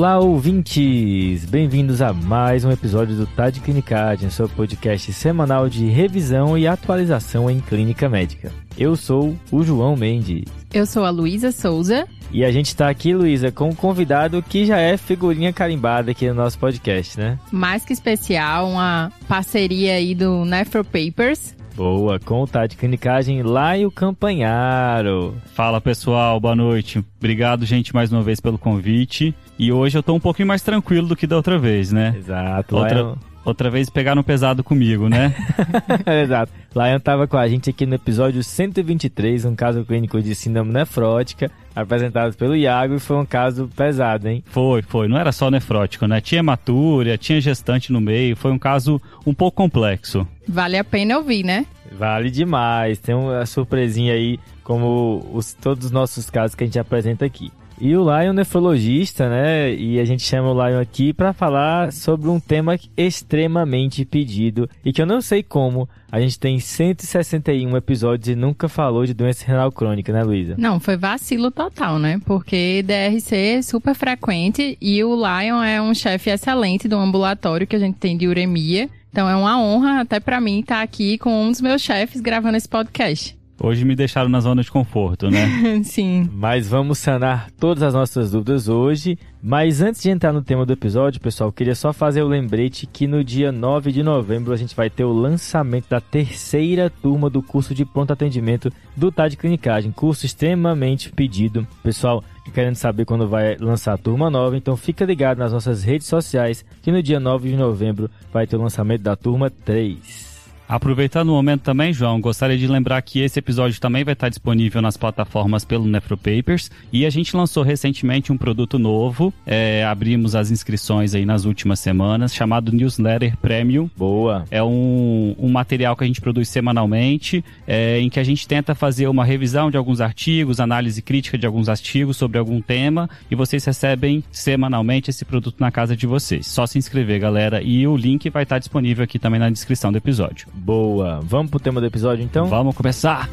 [0.00, 1.44] Olá, ouvintes!
[1.44, 6.66] Bem-vindos a mais um episódio do Tá de Clinicagem, seu podcast semanal de revisão e
[6.66, 8.50] atualização em clínica médica.
[8.78, 10.44] Eu sou o João Mendes.
[10.72, 12.08] Eu sou a Luísa Souza.
[12.32, 16.26] E a gente está aqui, Luísa, com um convidado que já é figurinha carimbada aqui
[16.28, 17.38] no nosso podcast, né?
[17.52, 21.54] Mais que especial, uma parceria aí do Nefro Papers.
[21.74, 25.34] Boa, com o de Clinicagem lá e o Campanharo.
[25.54, 27.04] Fala pessoal, boa noite.
[27.18, 29.34] Obrigado, gente, mais uma vez pelo convite.
[29.58, 32.14] E hoje eu tô um pouquinho mais tranquilo do que da outra vez, né?
[32.16, 32.76] Exato.
[32.76, 33.14] Outra, Lion...
[33.44, 35.34] outra vez pegaram pesado comigo, né?
[36.22, 36.52] Exato.
[36.74, 41.50] Lion tava com a gente aqui no episódio 123, um caso clínico de síndrome nefrótica,
[41.74, 44.44] apresentado pelo Iago, e foi um caso pesado, hein?
[44.46, 45.08] Foi, foi.
[45.08, 46.20] Não era só nefrótico, né?
[46.20, 50.26] Tinha hematúria, tinha gestante no meio, foi um caso um pouco complexo.
[50.46, 51.66] Vale a pena ouvir, né?
[51.92, 52.98] Vale demais.
[52.98, 57.50] Tem uma surpresinha aí, como os, todos os nossos casos que a gente apresenta aqui.
[57.80, 59.74] E o Lion nefrologista, né?
[59.74, 64.92] E a gente chama o Lion aqui para falar sobre um tema extremamente pedido e
[64.92, 69.46] que eu não sei como a gente tem 161 episódios e nunca falou de doença
[69.46, 70.56] renal crônica, né, Luísa?
[70.58, 72.20] Não, foi vacilo total, né?
[72.26, 77.76] Porque DRC é super frequente e o Lion é um chefe excelente do ambulatório que
[77.76, 78.90] a gente tem de uremia.
[79.10, 82.58] Então é uma honra até para mim estar aqui com um dos meus chefes gravando
[82.58, 83.39] esse podcast.
[83.62, 85.82] Hoje me deixaram na zona de conforto, né?
[85.84, 86.26] Sim.
[86.32, 89.18] Mas vamos sanar todas as nossas dúvidas hoje.
[89.42, 93.06] Mas antes de entrar no tema do episódio, pessoal, queria só fazer o lembrete que
[93.06, 97.42] no dia 9 de novembro a gente vai ter o lançamento da terceira turma do
[97.42, 99.92] curso de pronto atendimento do TAD Clinicagem.
[99.92, 101.66] Curso extremamente pedido.
[101.82, 102.24] Pessoal,
[102.54, 106.64] querendo saber quando vai lançar a turma nova, então fica ligado nas nossas redes sociais
[106.80, 110.29] que no dia 9 de novembro vai ter o lançamento da turma 3.
[110.70, 114.80] Aproveitando o momento também, João, gostaria de lembrar que esse episódio também vai estar disponível
[114.80, 120.48] nas plataformas pelo Nefropapers e a gente lançou recentemente um produto novo, é, abrimos as
[120.52, 123.90] inscrições aí nas últimas semanas, chamado Newsletter Premium.
[123.96, 124.44] Boa!
[124.48, 128.72] É um, um material que a gente produz semanalmente, é, em que a gente tenta
[128.72, 133.34] fazer uma revisão de alguns artigos, análise crítica de alguns artigos sobre algum tema e
[133.34, 136.46] vocês recebem semanalmente esse produto na casa de vocês.
[136.46, 139.98] Só se inscrever, galera, e o link vai estar disponível aqui também na descrição do
[139.98, 140.46] episódio.
[140.60, 141.20] Boa.
[141.22, 142.46] Vamos pro tema do episódio então?
[142.46, 143.28] Vamos começar!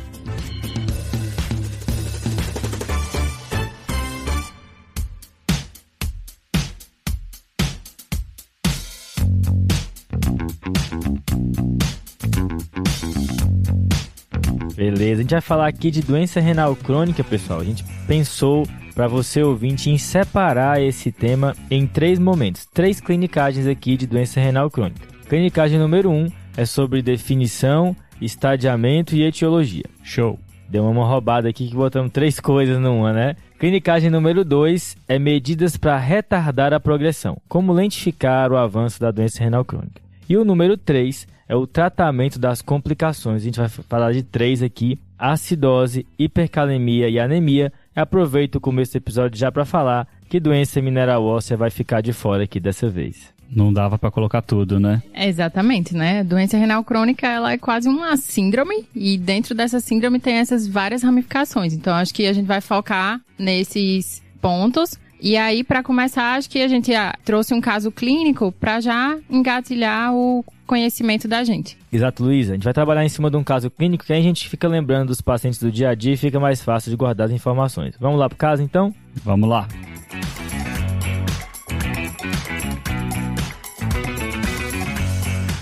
[14.75, 17.59] Beleza, a gente vai falar aqui de doença renal crônica, pessoal.
[17.59, 18.65] A gente pensou
[18.95, 24.39] para você ouvinte em separar esse tema em três momentos, três clinicagens aqui de doença
[24.39, 25.05] renal crônica.
[25.27, 29.85] Clinicagem número 1 um é sobre definição, estadiamento e etiologia.
[30.03, 30.39] Show!
[30.69, 33.37] Deu uma roubada aqui que botamos três coisas numa, né?
[33.57, 39.41] Clinicagem número 2 é medidas para retardar a progressão, como lentificar o avanço da doença
[39.41, 40.01] renal crônica.
[40.27, 43.41] E o número 3 é o tratamento das complicações.
[43.41, 47.71] A gente vai falar de três aqui: acidose, hipercalemia e anemia.
[47.95, 52.11] Aproveito o começo do episódio já para falar que doença mineral óssea vai ficar de
[52.11, 53.33] fora aqui dessa vez.
[53.49, 55.01] Não dava para colocar tudo, né?
[55.13, 56.19] É exatamente, né?
[56.19, 60.67] A doença renal crônica, ela é quase uma síndrome e dentro dessa síndrome tem essas
[60.67, 61.73] várias ramificações.
[61.73, 64.97] Então acho que a gente vai focar nesses pontos.
[65.19, 69.17] E aí, para começar, acho que a gente ah, trouxe um caso clínico para já
[69.29, 71.77] engatilhar o conhecimento da gente.
[71.91, 72.51] Exato, Luísa.
[72.51, 74.67] A gente vai trabalhar em cima de um caso clínico que aí a gente fica
[74.67, 77.95] lembrando dos pacientes do dia a dia e fica mais fácil de guardar as informações.
[77.99, 78.93] Vamos lá pro caso, então?
[79.23, 79.67] Vamos lá.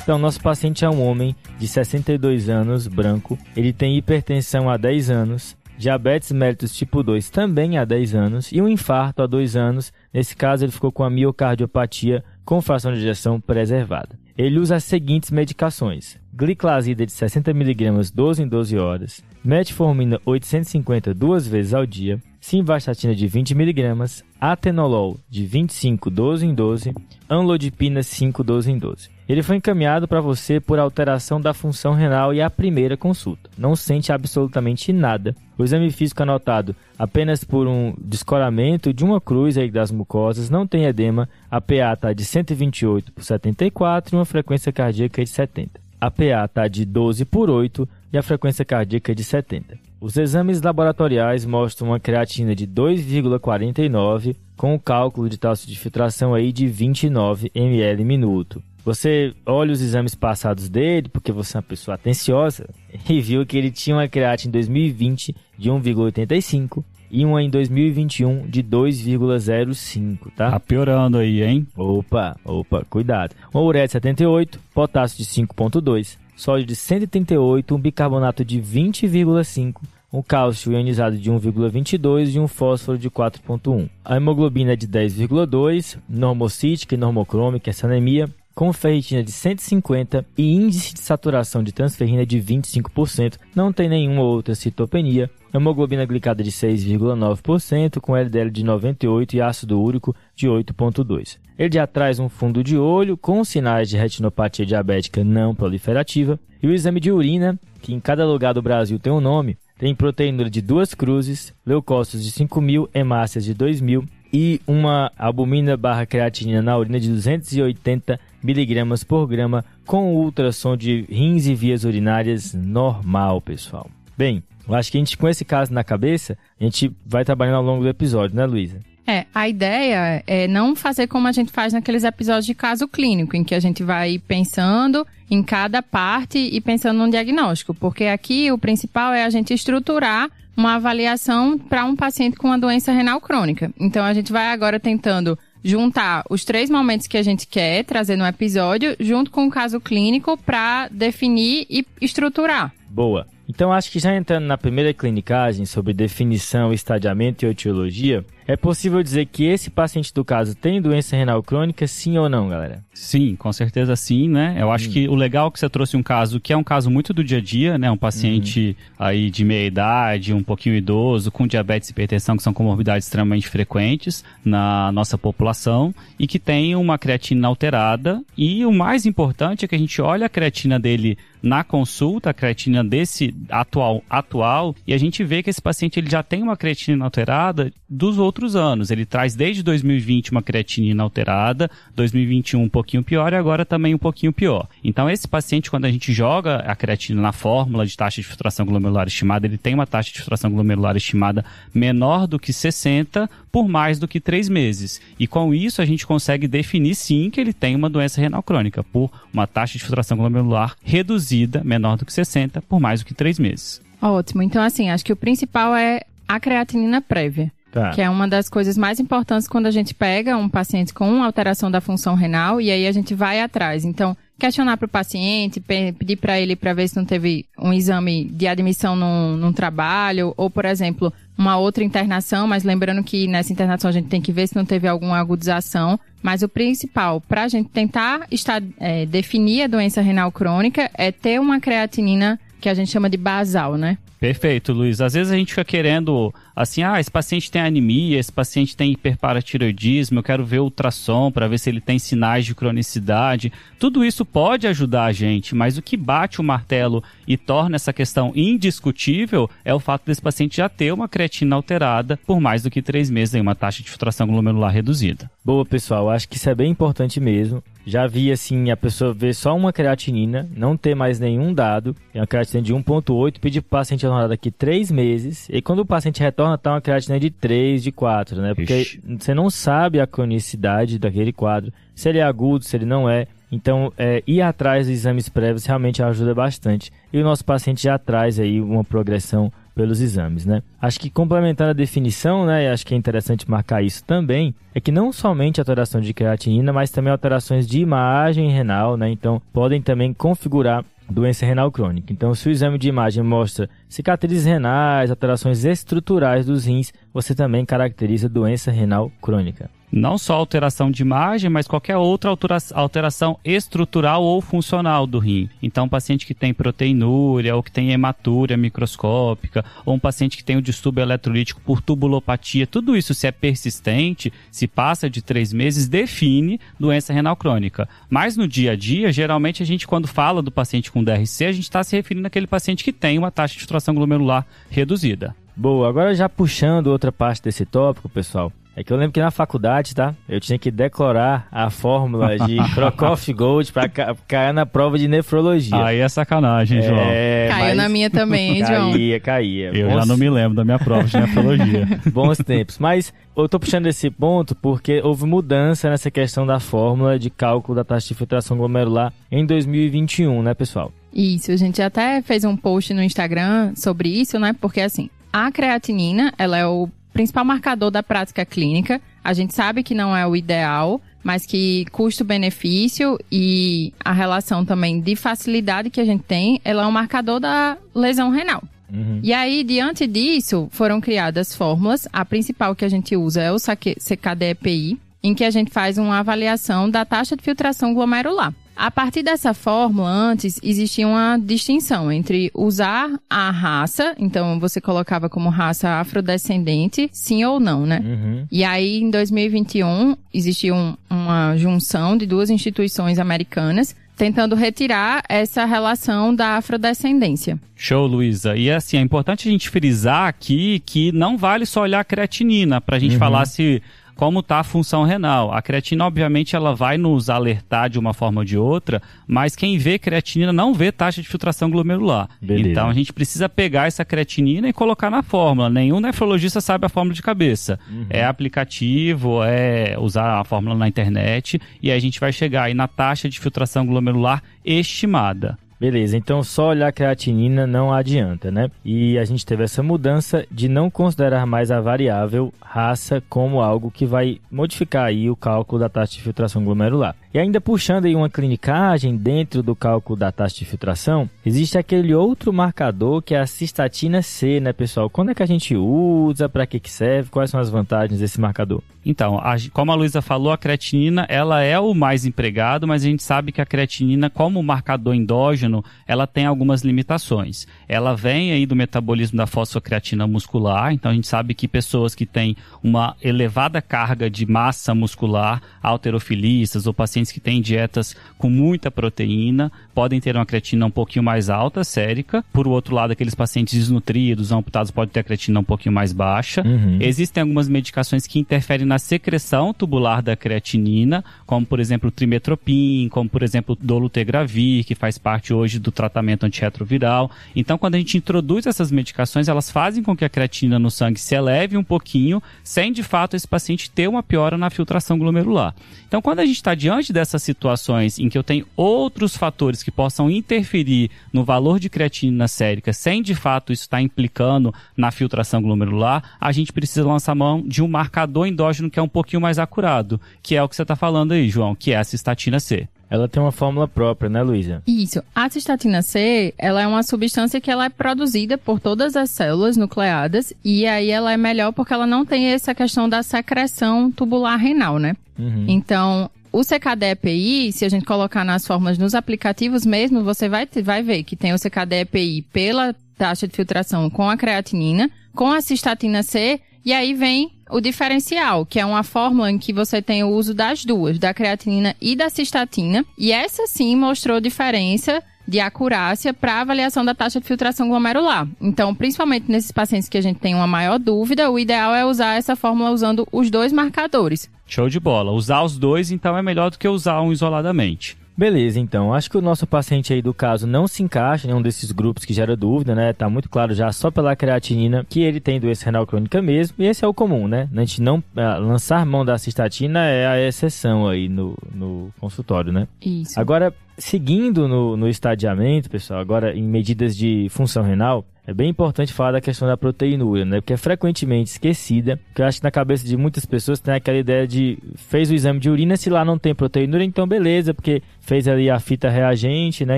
[0.05, 3.39] Então, nosso paciente é um homem de 62 anos, branco.
[3.57, 8.61] Ele tem hipertensão há 10 anos, diabetes mellitus tipo 2 também há 10 anos e
[8.61, 9.91] um infarto há 2 anos.
[10.13, 14.16] Nesse caso, ele ficou com a miocardiopatia com fração de ejeção preservada.
[14.38, 21.47] Ele usa as seguintes medicações: gliclazida de 60mg 12 em 12 horas, metformina 850 duas
[21.47, 26.93] vezes ao dia, simvastatina de 20mg, atenolol de 25 12 em 12,
[27.28, 29.15] anlodipina 5 12 em 12.
[29.27, 33.49] Ele foi encaminhado para você por alteração da função renal e a primeira consulta.
[33.57, 35.35] Não sente absolutamente nada.
[35.57, 40.67] O exame físico anotado apenas por um descoramento de uma cruz aí das mucosas, não
[40.67, 41.27] tem edema.
[41.49, 45.79] A PA está de 128 por 74 e uma frequência cardíaca de 70.
[45.99, 49.77] A PA está de 12 por 8 e a frequência cardíaca de 70.
[49.99, 56.33] Os exames laboratoriais mostram uma creatina de 2,49 com o cálculo de taxa de filtração
[56.33, 58.61] aí de 29 ml minuto.
[58.85, 62.70] Você olha os exames passados dele, porque você é uma pessoa atenciosa,
[63.09, 68.47] e viu que ele tinha uma creatina em 2020 de 1,85 e uma em 2021
[68.47, 70.52] de 2,05, tá?
[70.52, 71.66] Tá piorando aí, hein?
[71.76, 73.35] Opa, opa, cuidado.
[73.53, 79.82] Um ureia de 78, potássio de 5,2, sódio de 138, um bicarbonato de 20,5,
[80.14, 83.90] um cálcio ionizado de 1,22 e um fósforo de 4,1.
[84.03, 90.55] A hemoglobina é de 10,2, normocítica e normocrômica, essa anemia, com ferritina de 150 e
[90.55, 96.52] índice de saturação de transferrina de 25%, não tem nenhuma outra citopenia, hemoglobina glicada de
[96.52, 101.37] 6,9%, com LDL de 98 e ácido úrico de 8,2.
[101.59, 106.40] Ele já traz um fundo de olho com sinais de retinopatia diabética não proliferativa.
[106.61, 109.93] E o exame de urina, que em cada lugar do Brasil tem um nome, tem
[109.93, 116.61] proteína de duas cruzes, leucócitos de 5.000, hemácias de 2.000 e uma albumina barra creatinina
[116.61, 123.42] na urina de 280 miligramas por grama com ultrassom de rins e vias urinárias normal,
[123.42, 123.90] pessoal.
[124.16, 127.64] Bem, acho que a gente com esse caso na cabeça, a gente vai trabalhando ao
[127.64, 128.80] longo do episódio, né, Luísa?
[129.08, 133.36] É, a ideia é não fazer como a gente faz naqueles episódios de caso clínico,
[133.36, 138.52] em que a gente vai pensando em cada parte e pensando num diagnóstico, porque aqui
[138.52, 143.20] o principal é a gente estruturar uma avaliação para um paciente com uma doença renal
[143.20, 143.72] crônica.
[143.80, 148.16] Então a gente vai agora tentando juntar os três momentos que a gente quer trazer
[148.16, 152.72] no episódio, junto com o caso clínico, para definir e estruturar.
[152.88, 153.26] Boa.
[153.50, 159.02] Então acho que já entrando na primeira clinicagem sobre definição, estadiamento e etiologia, é possível
[159.02, 162.84] dizer que esse paciente do caso tem doença renal crônica, sim ou não, galera?
[162.94, 164.56] Sim, com certeza sim, né?
[164.58, 164.92] Eu acho hum.
[164.92, 167.24] que o legal é que você trouxe um caso que é um caso muito do
[167.24, 167.90] dia a dia, né?
[167.90, 168.94] Um paciente hum.
[169.00, 173.50] aí de meia idade, um pouquinho idoso, com diabetes e hipertensão, que são comorbidades extremamente
[173.50, 178.22] frequentes na nossa população e que tem uma creatina alterada.
[178.38, 182.34] E o mais importante é que a gente olha a creatina dele na consulta, a
[182.34, 186.58] creatina desse atual, atual e a gente vê que esse paciente ele já tem uma
[186.58, 188.91] creatina alterada dos outros anos.
[188.91, 193.97] Ele traz desde 2020 uma creatina alterada, 2021 um pouquinho pior e agora também um
[193.97, 194.67] pouquinho pior.
[194.84, 198.66] Então esse paciente, quando a gente joga a creatina na fórmula de taxa de filtração
[198.66, 203.67] glomerular estimada, ele tem uma taxa de filtração glomerular estimada menor do que 60 por
[203.70, 204.99] mais do que 3 meses.
[205.17, 208.84] E com isso a gente consegue definir sim que ele tem uma doença renal crônica
[208.84, 213.14] por uma taxa de filtração glomerular reduzida, menor do que 60 por mais do que
[213.14, 213.82] 3 meses.
[214.02, 214.43] Ótimo.
[214.43, 217.52] Então, assim, acho que o principal é a creatinina prévia.
[217.75, 217.89] Tá.
[217.89, 221.69] Que é uma das coisas mais importantes quando a gente pega um paciente com alteração
[221.69, 223.83] da função renal e aí a gente vai atrás.
[223.83, 228.23] Então, questionar para o paciente, pedir para ele para ver se não teve um exame
[228.31, 233.51] de admissão num, num, trabalho, ou, por exemplo, uma outra internação, mas lembrando que nessa
[233.51, 235.99] internação a gente tem que ver se não teve alguma agudização.
[236.23, 241.11] Mas o principal, para a gente tentar estar, é, definir a doença renal crônica, é
[241.11, 243.97] ter uma creatinina que a gente chama de basal, né?
[244.20, 245.02] Perfeito, Luiz.
[245.02, 248.91] Às vezes a gente fica querendo, assim, ah, esse paciente tem anemia, esse paciente tem
[248.91, 253.52] hiperparatiroidismo, eu quero ver ultrassom para ver se ele tem sinais de cronicidade.
[253.79, 257.94] Tudo isso pode ajudar a gente, mas o que bate o martelo e torna essa
[257.94, 262.72] questão indiscutível é o fato desse paciente já ter uma creatina alterada por mais do
[262.72, 265.29] que três meses em uma taxa de filtração glomerular reduzida.
[265.44, 266.10] Boa, pessoal.
[266.10, 267.63] Acho que isso é bem importante mesmo.
[267.86, 272.20] Já vi assim, a pessoa ver só uma creatinina, não ter mais nenhum dado, é
[272.20, 275.86] uma creatina de 1.8, pedir para o paciente retornar daqui 3 meses, e quando o
[275.86, 278.54] paciente retorna, tá uma creatina de 3, de 4, né?
[278.54, 279.02] Porque Ixi.
[279.20, 283.28] você não sabe a cronicidade daquele quadro, se ele é agudo, se ele não é.
[283.52, 286.92] Então, é, ir atrás dos exames prévios realmente ajuda bastante.
[287.14, 290.64] E o nosso paciente já traz aí uma progressão pelos exames, né?
[290.82, 294.80] Acho que complementando a definição, né, e acho que é interessante marcar isso também, é
[294.80, 299.10] que não somente alteração de creatinina, mas também alterações de imagem renal, né?
[299.10, 302.12] Então, podem também configurar doença renal crônica.
[302.12, 307.66] Então, se o exame de imagem mostra cicatrizes renais, alterações estruturais dos rins, você também
[307.66, 312.36] caracteriza doença renal crônica não só alteração de imagem, mas qualquer outra
[312.74, 315.50] alteração estrutural ou funcional do rim.
[315.64, 320.44] Então, um paciente que tem proteinúria ou que tem hematúria microscópica, ou um paciente que
[320.44, 325.54] tem o distúrbio eletrolítico por tubulopatia, tudo isso, se é persistente, se passa de três
[325.54, 327.88] meses, define doença renal crônica.
[328.10, 331.52] Mas no dia a dia, geralmente a gente, quando fala do paciente com DRC, a
[331.52, 335.36] gente está se referindo àquele paciente que tem uma taxa de filtração glomerular reduzida.
[335.54, 338.50] Boa, agora já puxando outra parte desse tópico, pessoal.
[338.77, 340.13] É que eu lembro que na faculdade, tá?
[340.27, 345.82] Eu tinha que decorar a fórmula de Krokoff Gold pra cair na prova de nefrologia.
[345.82, 347.00] Aí é sacanagem, João.
[347.00, 348.91] É, Caiu na minha também, hein, João?
[348.91, 349.72] Caía, caía.
[349.74, 350.00] Eu Bons...
[350.01, 351.88] já não me lembro da minha prova de nefrologia.
[352.12, 352.77] Bons tempos.
[352.77, 357.77] Mas eu tô puxando esse ponto porque houve mudança nessa questão da fórmula de cálculo
[357.77, 360.91] da taxa de filtração glomerular em 2021, né, pessoal?
[361.13, 364.53] Isso, a gente até fez um post no Instagram sobre isso, né?
[364.60, 369.01] Porque assim, a creatinina, ela é o principal marcador da prática clínica.
[369.24, 375.00] A gente sabe que não é o ideal, mas que custo-benefício e a relação também
[375.00, 378.62] de facilidade que a gente tem, ela é um marcador da lesão renal.
[378.93, 379.22] Uhum.
[379.24, 382.05] E aí, diante disso, foram criadas fórmulas.
[382.12, 386.19] A principal que a gente usa é o CKD-EPI, em que a gente faz uma
[386.19, 388.53] avaliação da taxa de filtração glomerular.
[388.75, 395.29] A partir dessa fórmula, antes existia uma distinção entre usar a raça, então você colocava
[395.29, 398.01] como raça afrodescendente, sim ou não, né?
[398.03, 398.46] Uhum.
[398.51, 405.65] E aí, em 2021, existiu um, uma junção de duas instituições americanas tentando retirar essa
[405.65, 407.60] relação da afrodescendência.
[407.75, 408.55] Show, Luísa.
[408.55, 412.79] E assim, é importante a gente frisar aqui que não vale só olhar a creatinina
[412.79, 413.20] para a gente uhum.
[413.20, 413.82] falar se
[414.15, 415.53] como está a função renal.
[415.53, 419.77] A creatina, obviamente, ela vai nos alertar de uma forma ou de outra, mas quem
[419.77, 422.29] vê creatinina não vê taxa de filtração glomerular.
[422.41, 422.69] Beleza.
[422.69, 425.69] Então a gente precisa pegar essa creatinina e colocar na fórmula.
[425.69, 427.79] Nenhum nefrologista sabe a fórmula de cabeça.
[427.89, 428.05] Uhum.
[428.10, 432.88] É aplicativo, é usar a fórmula na internet e a gente vai chegar aí na
[432.88, 435.57] taxa de filtração glomerular estimada.
[435.86, 438.72] Beleza, então só olhar creatinina não adianta, né?
[438.84, 443.92] E a gente teve essa mudança de não considerar mais a variável raça como algo
[443.92, 447.15] que vai modificar aí o cálculo da taxa de filtração glomerular.
[447.36, 452.15] E ainda puxando aí uma clinicagem dentro do cálculo da taxa de filtração, existe aquele
[452.15, 455.10] outro marcador que é a cistatina C, né, pessoal?
[455.10, 458.39] Quando é que a gente usa, para que que serve, quais são as vantagens desse
[458.39, 458.82] marcador?
[459.06, 463.06] Então, a, como a Luísa falou, a creatinina, ela é o mais empregado, mas a
[463.06, 467.68] gente sabe que a creatinina, como marcador endógeno, ela tem algumas limitações.
[467.88, 472.25] Ela vem aí do metabolismo da fosfocreatina muscular, então a gente sabe que pessoas que
[472.25, 478.50] têm uma elevada carga de massa muscular, alterofilistas ou pacientes pacientes que têm dietas com
[478.50, 482.44] muita proteína podem ter uma creatina um pouquinho mais alta, sérica.
[482.53, 486.62] Por outro lado, aqueles pacientes desnutridos, amputados, podem ter a creatina um pouquinho mais baixa.
[486.65, 486.98] Uhum.
[487.01, 493.08] Existem algumas medicações que interferem na secreção tubular da creatinina, como por exemplo o trimetropin,
[493.10, 497.32] como por exemplo o dolutegravir, que faz parte hoje do tratamento antirretroviral.
[497.55, 501.20] Então, quando a gente introduz essas medicações, elas fazem com que a creatina no sangue
[501.20, 505.74] se eleve um pouquinho, sem de fato esse paciente ter uma piora na filtração glomerular.
[506.08, 509.89] Então, quando a gente está diante dessas situações em que eu tenho outros fatores que
[509.89, 515.12] possam interferir no valor de creatinina sérica, sem de fato isso estar tá implicando na
[515.12, 519.41] filtração glomerular, a gente precisa lançar mão de um marcador endógeno que é um pouquinho
[519.41, 522.60] mais acurado, que é o que você está falando aí, João, que é a cistatina
[522.60, 522.88] C.
[523.10, 524.84] Ela tem uma fórmula própria, né, Luísa?
[524.86, 525.24] Isso.
[525.34, 529.77] A cistatina C, ela é uma substância que ela é produzida por todas as células
[529.77, 534.57] nucleadas e aí ela é melhor porque ela não tem essa questão da secreção tubular
[534.57, 535.15] renal, né?
[535.38, 535.65] Uhum.
[535.67, 541.04] Então, o CKD-EPI, se a gente colocar nas formas nos aplicativos mesmo, você vai, vai
[541.04, 546.24] ver que tem o CKD-EPI pela taxa de filtração com a creatinina, com a cistatina
[546.24, 550.30] C, e aí vem o diferencial, que é uma fórmula em que você tem o
[550.30, 556.34] uso das duas, da creatinina e da cistatina, e essa sim mostrou diferença de acurácia
[556.34, 558.48] para avaliação da taxa de filtração glomerular.
[558.60, 562.36] Então, principalmente nesses pacientes que a gente tem uma maior dúvida, o ideal é usar
[562.36, 564.50] essa fórmula usando os dois marcadores.
[564.68, 565.32] Show de bola.
[565.32, 568.18] Usar os dois, então, é melhor do que usar um isoladamente.
[568.38, 569.14] Beleza, então.
[569.14, 572.25] Acho que o nosso paciente aí do caso não se encaixa em um desses grupos
[572.25, 573.14] que gera dúvida, né?
[573.14, 576.75] Tá muito claro já só pela creatinina que ele tem doença renal crônica mesmo.
[576.78, 577.70] E esse é o comum, né?
[577.74, 582.74] A gente não uh, lançar mão da cistatina é a exceção aí no, no consultório,
[582.74, 582.90] né?
[583.02, 583.40] Isso.
[583.40, 589.12] Agora, seguindo no, no estadiamento, pessoal, agora em medidas de função renal, é bem importante
[589.12, 590.62] falar da questão da proteinúria, né?
[590.62, 592.18] Porque é frequentemente esquecida.
[592.28, 595.34] Porque eu acho que na cabeça de muitas pessoas tem aquela ideia de fez o
[595.34, 599.10] exame de urina, se lá não tem proteinúria, então beleza, porque fez ali a fita
[599.10, 599.98] reagente, né?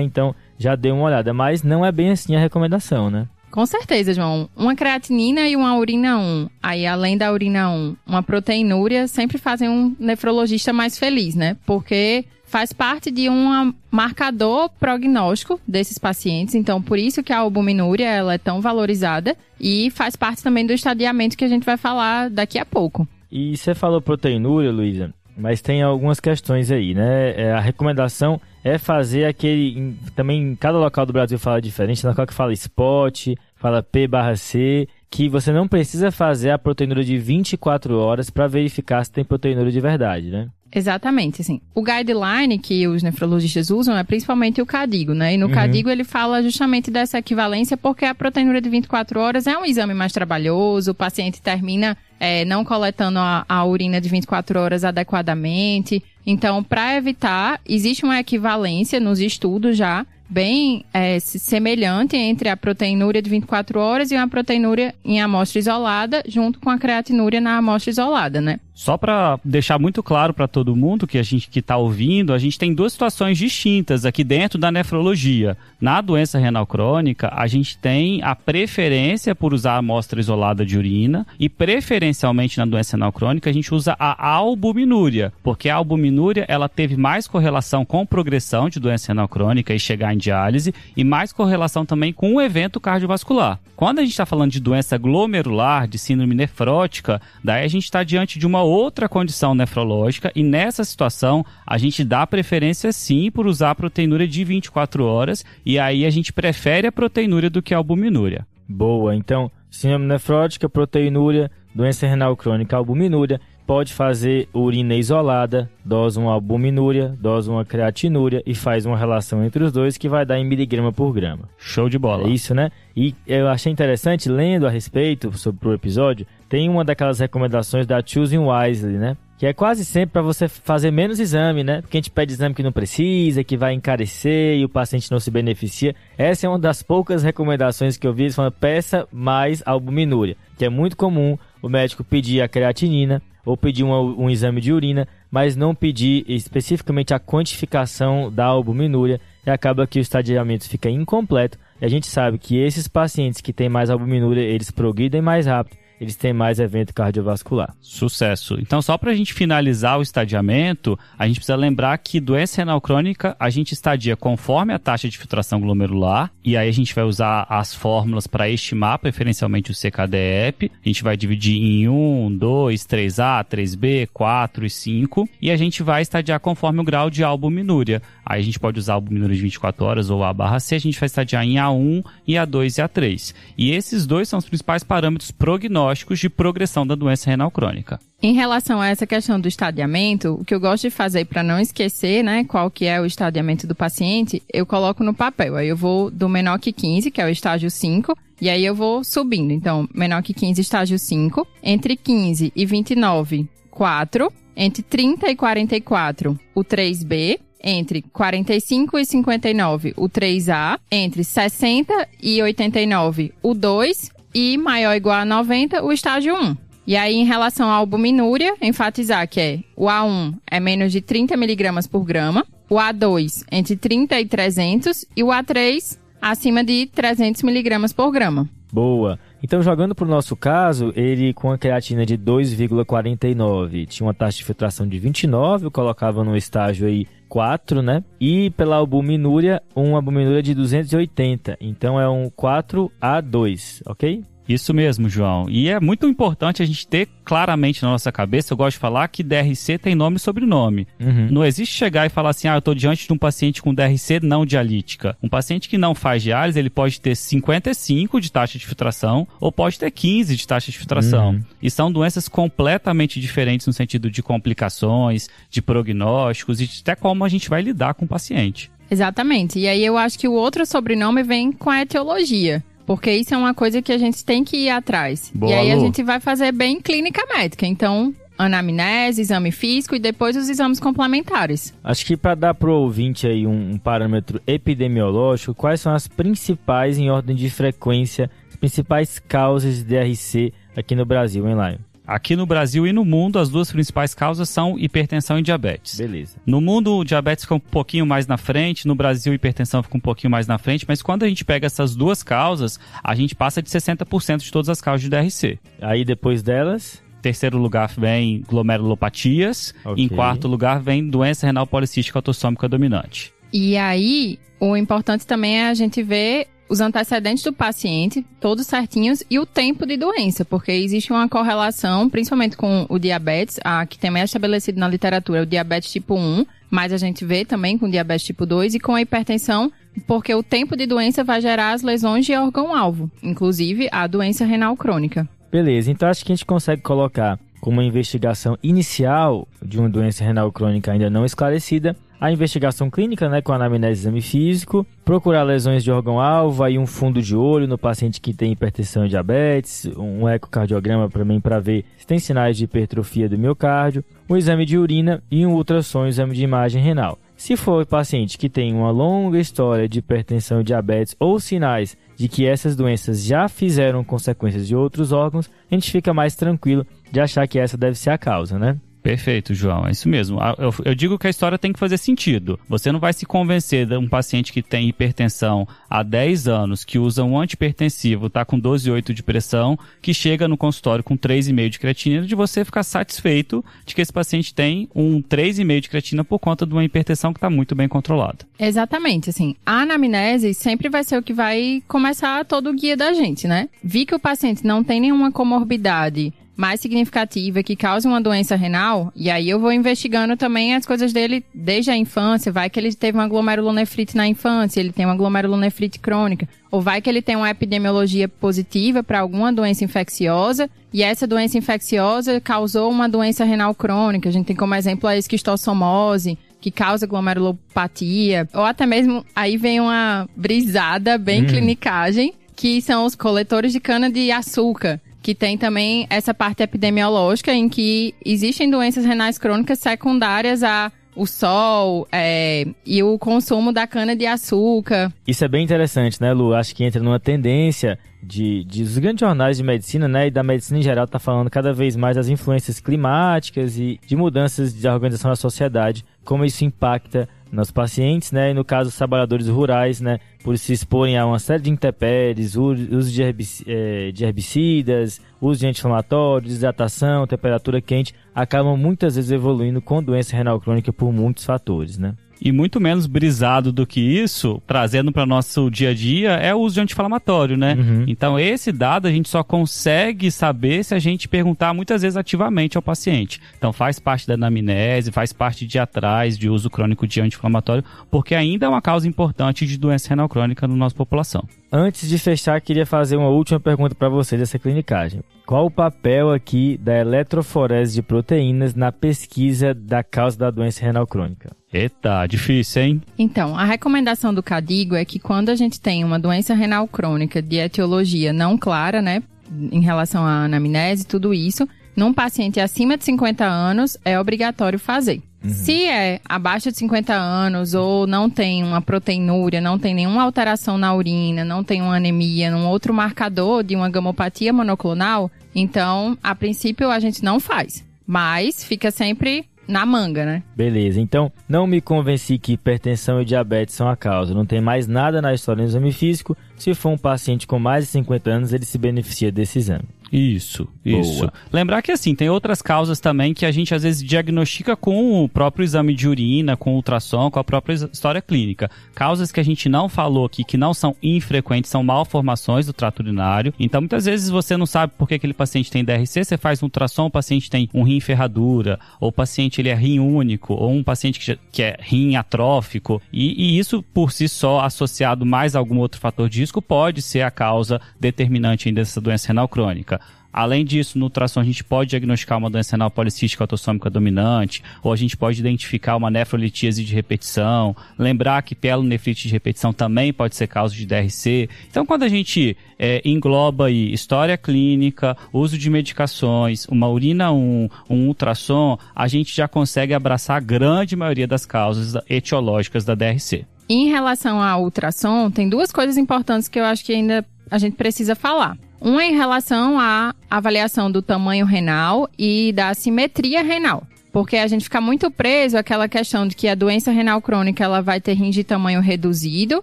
[0.00, 1.34] Então já deu uma olhada.
[1.34, 3.28] Mas não é bem assim a recomendação, né?
[3.50, 4.48] Com certeza, João.
[4.56, 6.48] Uma creatinina e uma urina 1.
[6.62, 11.56] Aí, além da urina 1, uma proteinúria sempre fazem um nefrologista mais feliz, né?
[11.66, 16.54] Porque faz parte de um marcador prognóstico desses pacientes.
[16.54, 20.72] Então, por isso que a albuminúria ela é tão valorizada e faz parte também do
[20.72, 23.06] estadiamento que a gente vai falar daqui a pouco.
[23.30, 27.40] E você falou proteinúria, Luísa, mas tem algumas questões aí, né?
[27.40, 29.94] É, a recomendação é fazer aquele.
[30.16, 34.08] Também em cada local do Brasil fala diferente, na local que fala spot, fala P
[34.08, 39.12] barra C, que você não precisa fazer a proteinúria de 24 horas para verificar se
[39.12, 40.48] tem proteinúria de verdade, né?
[40.72, 41.60] Exatamente, assim.
[41.74, 45.34] O guideline que os nefrologistas usam é principalmente o CADIGO, né?
[45.34, 45.52] E no uhum.
[45.52, 49.94] CADIGO ele fala justamente dessa equivalência porque a proteinúria de 24 horas é um exame
[49.94, 56.02] mais trabalhoso, o paciente termina é, não coletando a, a urina de 24 horas adequadamente.
[56.26, 63.22] Então, para evitar, existe uma equivalência nos estudos já bem é, semelhante entre a proteinúria
[63.22, 67.90] de 24 horas e uma proteinúria em amostra isolada, junto com a creatinúria na amostra
[67.90, 68.60] isolada, né?
[68.78, 72.38] Só para deixar muito claro para todo mundo que a gente que está ouvindo, a
[72.38, 75.56] gente tem duas situações distintas aqui dentro da nefrologia.
[75.80, 80.78] Na doença renal crônica, a gente tem a preferência por usar a amostra isolada de
[80.78, 86.46] urina e preferencialmente na doença renal crônica a gente usa a albuminúria, porque a albuminúria
[86.46, 91.02] ela teve mais correlação com progressão de doença renal crônica e chegar em diálise e
[91.02, 93.58] mais correlação também com o evento cardiovascular.
[93.74, 98.04] Quando a gente está falando de doença glomerular, de síndrome nefrótica, daí a gente está
[98.04, 103.46] diante de uma outra condição nefrológica e nessa situação a gente dá preferência sim por
[103.46, 107.74] usar a proteinúria de 24 horas e aí a gente prefere a proteinúria do que
[107.74, 108.46] a albuminúria.
[108.68, 116.32] Boa, então, síndrome nefrótica, proteinúria, doença renal crônica, albuminúria, pode fazer urina isolada, dosa uma
[116.32, 120.44] albuminúria, dosa uma creatinúria e faz uma relação entre os dois que vai dar em
[120.44, 121.50] miligrama por grama.
[121.58, 122.26] Show de bola.
[122.26, 122.70] É isso, né?
[122.96, 128.02] E eu achei interessante, lendo a respeito sobre o episódio, tem uma daquelas recomendações da
[128.02, 129.18] Choosing Wisely, né?
[129.38, 131.80] Que é quase sempre para você fazer menos exame, né?
[131.80, 135.20] Porque a gente pede exame que não precisa, que vai encarecer e o paciente não
[135.20, 135.94] se beneficia.
[136.18, 140.68] Essa é uma das poucas recomendações que eu vi, falando peça mais albuminúria, que é
[140.68, 145.54] muito comum o médico pedir a creatinina ou pedir um, um exame de urina, mas
[145.54, 151.56] não pedir especificamente a quantificação da albuminúria e acaba que o estadiamento fica incompleto.
[151.80, 155.78] E a gente sabe que esses pacientes que têm mais albuminúria, eles progridem mais rápido
[156.00, 157.74] eles têm mais evento cardiovascular.
[157.80, 158.58] Sucesso.
[158.60, 162.80] Então, só para a gente finalizar o estadiamento, a gente precisa lembrar que doença renal
[162.80, 167.04] crônica a gente estadia conforme a taxa de filtração glomerular, e aí a gente vai
[167.04, 170.70] usar as fórmulas para estimar preferencialmente o CKDEP.
[170.84, 175.82] A gente vai dividir em 1, 2, 3A, 3B, 4 e 5, e a gente
[175.82, 178.00] vai estadiar conforme o grau de albuminúria.
[178.24, 180.98] Aí a gente pode usar albuminúria de 24 horas ou A barra C, a gente
[180.98, 183.34] vai estadiar em A1 e A2 e A3.
[183.56, 187.98] E esses dois são os principais parâmetros prognósticos diagnósticos de progressão da doença renal crônica.
[188.22, 191.58] Em relação a essa questão do estadiamento, o que eu gosto de fazer para não
[191.58, 195.56] esquecer, né, qual que é o estadiamento do paciente, eu coloco no papel.
[195.56, 198.74] Aí eu vou do menor que 15, que é o estágio 5, e aí eu
[198.74, 199.52] vou subindo.
[199.52, 206.38] Então, menor que 15, estágio 5, entre 15 e 29, 4, entre 30 e 44,
[206.54, 214.56] o 3B, entre 45 e 59, o 3A, entre 60 e 89, o 2 e
[214.56, 216.56] maior ou igual a 90, o estágio 1.
[216.86, 221.36] E aí, em relação à albuminúria, enfatizar que é o A1 é menos de 30
[221.36, 227.42] miligramas por grama, o A2 entre 30 e 300 e o A3 acima de 300
[227.42, 228.48] miligramas por grama.
[228.72, 229.18] Boa.
[229.42, 234.38] Então, jogando para o nosso caso, ele com a creatina de 2,49 tinha uma taxa
[234.38, 238.02] de filtração de 29, eu colocava no estágio aí 4, né?
[238.20, 241.56] E pela albuminúria, uma albuminúria de 280.
[241.60, 244.24] Então é um 4A2, ok?
[244.48, 245.46] Isso mesmo, João.
[245.48, 249.06] E é muito importante a gente ter claramente na nossa cabeça, eu gosto de falar
[249.08, 250.88] que DRC tem nome e sobrenome.
[250.98, 251.28] Uhum.
[251.30, 254.20] Não existe chegar e falar assim, ah, eu estou diante de um paciente com DRC
[254.22, 255.16] não dialítica.
[255.22, 259.52] Um paciente que não faz diálise, ele pode ter 55 de taxa de filtração ou
[259.52, 261.32] pode ter 15 de taxa de filtração.
[261.32, 261.42] Uhum.
[261.62, 267.28] E são doenças completamente diferentes no sentido de complicações, de prognósticos e até como a
[267.28, 268.70] gente vai lidar com o paciente.
[268.90, 269.58] Exatamente.
[269.58, 272.64] E aí eu acho que o outro sobrenome vem com a etiologia.
[272.88, 275.30] Porque isso é uma coisa que a gente tem que ir atrás.
[275.34, 275.78] Boa, e aí Lu.
[275.78, 277.66] a gente vai fazer bem clínica médica.
[277.66, 281.74] Então, anamnese, exame físico e depois os exames complementares.
[281.84, 286.08] Acho que para dar para o ouvinte aí um, um, parâmetro epidemiológico, quais são as
[286.08, 291.87] principais em ordem de frequência, as principais causas de DRC aqui no Brasil, hein, Lion?
[292.08, 295.98] Aqui no Brasil e no mundo, as duas principais causas são hipertensão e diabetes.
[295.98, 296.38] Beleza.
[296.46, 299.94] No mundo, o diabetes fica um pouquinho mais na frente, no Brasil, a hipertensão fica
[299.94, 303.34] um pouquinho mais na frente, mas quando a gente pega essas duas causas, a gente
[303.34, 305.58] passa de 60% de todas as causas de DRC.
[305.82, 307.06] Aí depois delas?
[307.20, 309.74] terceiro lugar vem glomerulopatias.
[309.84, 310.04] Okay.
[310.04, 313.34] Em quarto lugar vem doença renal policística autossômica dominante.
[313.52, 319.22] E aí, o importante também é a gente ver os antecedentes do paciente, todos certinhos,
[319.30, 323.98] e o tempo de doença, porque existe uma correlação, principalmente com o diabetes, a que
[323.98, 327.88] também é estabelecido na literatura, o diabetes tipo 1, mas a gente vê também com
[327.88, 329.72] diabetes tipo 2 e com a hipertensão,
[330.06, 334.76] porque o tempo de doença vai gerar as lesões de órgão-alvo, inclusive a doença renal
[334.76, 335.28] crônica.
[335.50, 340.22] Beleza, então acho que a gente consegue colocar como uma investigação inicial de uma doença
[340.22, 345.44] renal crônica ainda não esclarecida, a investigação clínica, né, com anamnese e exame físico, procurar
[345.44, 349.86] lesões de órgão-alvo, aí um fundo de olho no paciente que tem hipertensão e diabetes,
[349.96, 354.64] um ecocardiograma para mim para ver se tem sinais de hipertrofia do miocárdio, um exame
[354.64, 357.18] de urina e um ultrassom, um exame de imagem renal.
[357.36, 362.26] Se for paciente que tem uma longa história de hipertensão e diabetes ou sinais de
[362.26, 367.20] que essas doenças já fizeram consequências de outros órgãos, a gente fica mais tranquilo de
[367.20, 368.76] achar que essa deve ser a causa, né?
[369.02, 369.86] Perfeito, João.
[369.86, 370.38] É isso mesmo.
[370.58, 372.58] Eu, eu, digo que a história tem que fazer sentido.
[372.68, 376.98] Você não vai se convencer de um paciente que tem hipertensão há 10 anos, que
[376.98, 381.78] usa um antipertensivo, está com 12,8 de pressão, que chega no consultório com 3,5 de
[381.78, 386.38] creatinina, de você ficar satisfeito de que esse paciente tem um 3,5 de creatina por
[386.38, 388.38] conta de uma hipertensão que está muito bem controlada.
[388.58, 389.30] Exatamente.
[389.30, 393.46] Assim, a anamnese sempre vai ser o que vai começar todo o guia da gente,
[393.46, 393.68] né?
[393.82, 399.12] Vi que o paciente não tem nenhuma comorbidade mais significativa que causa uma doença renal,
[399.14, 402.92] e aí eu vou investigando também as coisas dele desde a infância, vai que ele
[402.92, 407.36] teve uma glomerulonefrite na infância, ele tem uma glomerulonefrite crônica, ou vai que ele tem
[407.36, 413.72] uma epidemiologia positiva para alguma doença infecciosa, e essa doença infecciosa causou uma doença renal
[413.72, 414.28] crônica.
[414.28, 419.78] A gente tem como exemplo a esquistossomose, que causa glomerulopatia, ou até mesmo aí vem
[419.78, 421.46] uma brisada bem hum.
[421.46, 427.52] clinicagem, que são os coletores de cana de açúcar que tem também essa parte epidemiológica
[427.52, 433.86] em que existem doenças renais crônicas secundárias a o sol é, e o consumo da
[433.86, 435.12] cana-de-açúcar.
[435.26, 436.54] Isso é bem interessante, né, Lu?
[436.54, 440.42] Acho que entra numa tendência de, de os grandes jornais de medicina, né, e da
[440.42, 444.88] medicina em geral, tá falando cada vez mais das influências climáticas e de mudanças de
[444.88, 450.00] organização da sociedade, como isso impacta nos pacientes, né, e no caso os trabalhadores rurais,
[450.00, 453.22] né, por se exporem a uma série de intempéries, uso de,
[453.66, 460.36] eh, de herbicidas, uso de anti-inflamatórios, desidratação, temperatura quente, acabam muitas vezes evoluindo com doença
[460.36, 462.14] renal crônica por muitos fatores, né?
[462.40, 466.58] E muito menos brisado do que isso, trazendo para nosso dia a dia, é o
[466.58, 467.74] uso de anti-inflamatório, né?
[467.74, 468.04] Uhum.
[468.06, 472.76] Então, esse dado a gente só consegue saber se a gente perguntar muitas vezes ativamente
[472.76, 473.40] ao paciente.
[473.56, 478.34] Então, faz parte da anamnese, faz parte de atrás de uso crônico de anti-inflamatório, porque
[478.34, 481.44] ainda é uma causa importante de doença renal crônica na nossa população.
[481.70, 485.20] Antes de fechar, queria fazer uma última pergunta para vocês dessa clinicagem.
[485.46, 491.06] Qual o papel aqui da eletroforese de proteínas na pesquisa da causa da doença renal
[491.06, 491.54] crônica?
[491.70, 493.02] Eita, difícil, hein?
[493.18, 497.42] Então, a recomendação do CADIGO é que quando a gente tem uma doença renal crônica
[497.42, 499.22] de etiologia não clara, né,
[499.70, 504.78] em relação à anamnese e tudo isso, num paciente acima de 50 anos, é obrigatório
[504.78, 505.20] fazer.
[505.42, 505.50] Uhum.
[505.50, 510.78] Se é abaixo de 50 anos ou não tem uma proteinúria, não tem nenhuma alteração
[510.78, 516.36] na urina, não tem uma anemia, um outro marcador de uma gamopatia monoclonal, então, a
[516.36, 517.84] princípio, a gente não faz.
[518.06, 520.42] Mas fica sempre na manga, né?
[520.56, 524.32] Beleza, então não me convenci que hipertensão e diabetes são a causa.
[524.32, 526.36] Não tem mais nada na história do exame físico.
[526.56, 529.84] Se for um paciente com mais de 50 anos, ele se beneficia desse exame.
[530.12, 531.20] Isso, isso.
[531.20, 531.32] Boa.
[531.52, 535.28] Lembrar que assim, tem outras causas também que a gente às vezes diagnostica com o
[535.28, 538.70] próprio exame de urina, com ultrassom, com a própria história clínica.
[538.94, 543.00] Causas que a gente não falou aqui, que não são infrequentes, são malformações do trato
[543.00, 543.52] urinário.
[543.58, 546.66] Então, muitas vezes você não sabe por que aquele paciente tem DRC, você faz um
[546.66, 550.72] ultrassom, o paciente tem um rim ferradura, ou o paciente ele é rim único, ou
[550.72, 553.00] um paciente que, que é rim atrófico.
[553.12, 557.02] E, e isso por si só, associado mais a algum outro fator de risco, pode
[557.02, 559.97] ser a causa determinante dessa doença renal crônica.
[560.32, 564.92] Além disso, no ultrassom a gente pode diagnosticar uma doença renal policística autossômica dominante, ou
[564.92, 570.36] a gente pode identificar uma nefrolitíase de repetição, lembrar que pielonefrite de repetição também pode
[570.36, 571.48] ser causa de DRC.
[571.70, 577.68] Então, quando a gente é, engloba aí história clínica, uso de medicações, uma urina 1,
[577.88, 583.44] um ultrassom, a gente já consegue abraçar a grande maioria das causas etiológicas da DRC.
[583.68, 587.76] Em relação ao ultrassom, tem duas coisas importantes que eu acho que ainda a gente
[587.76, 588.56] precisa falar.
[588.80, 593.82] Uma em relação à avaliação do tamanho renal e da simetria renal.
[594.12, 597.82] Porque a gente fica muito preso àquela questão de que a doença renal crônica ela
[597.82, 599.62] vai ter rim de tamanho reduzido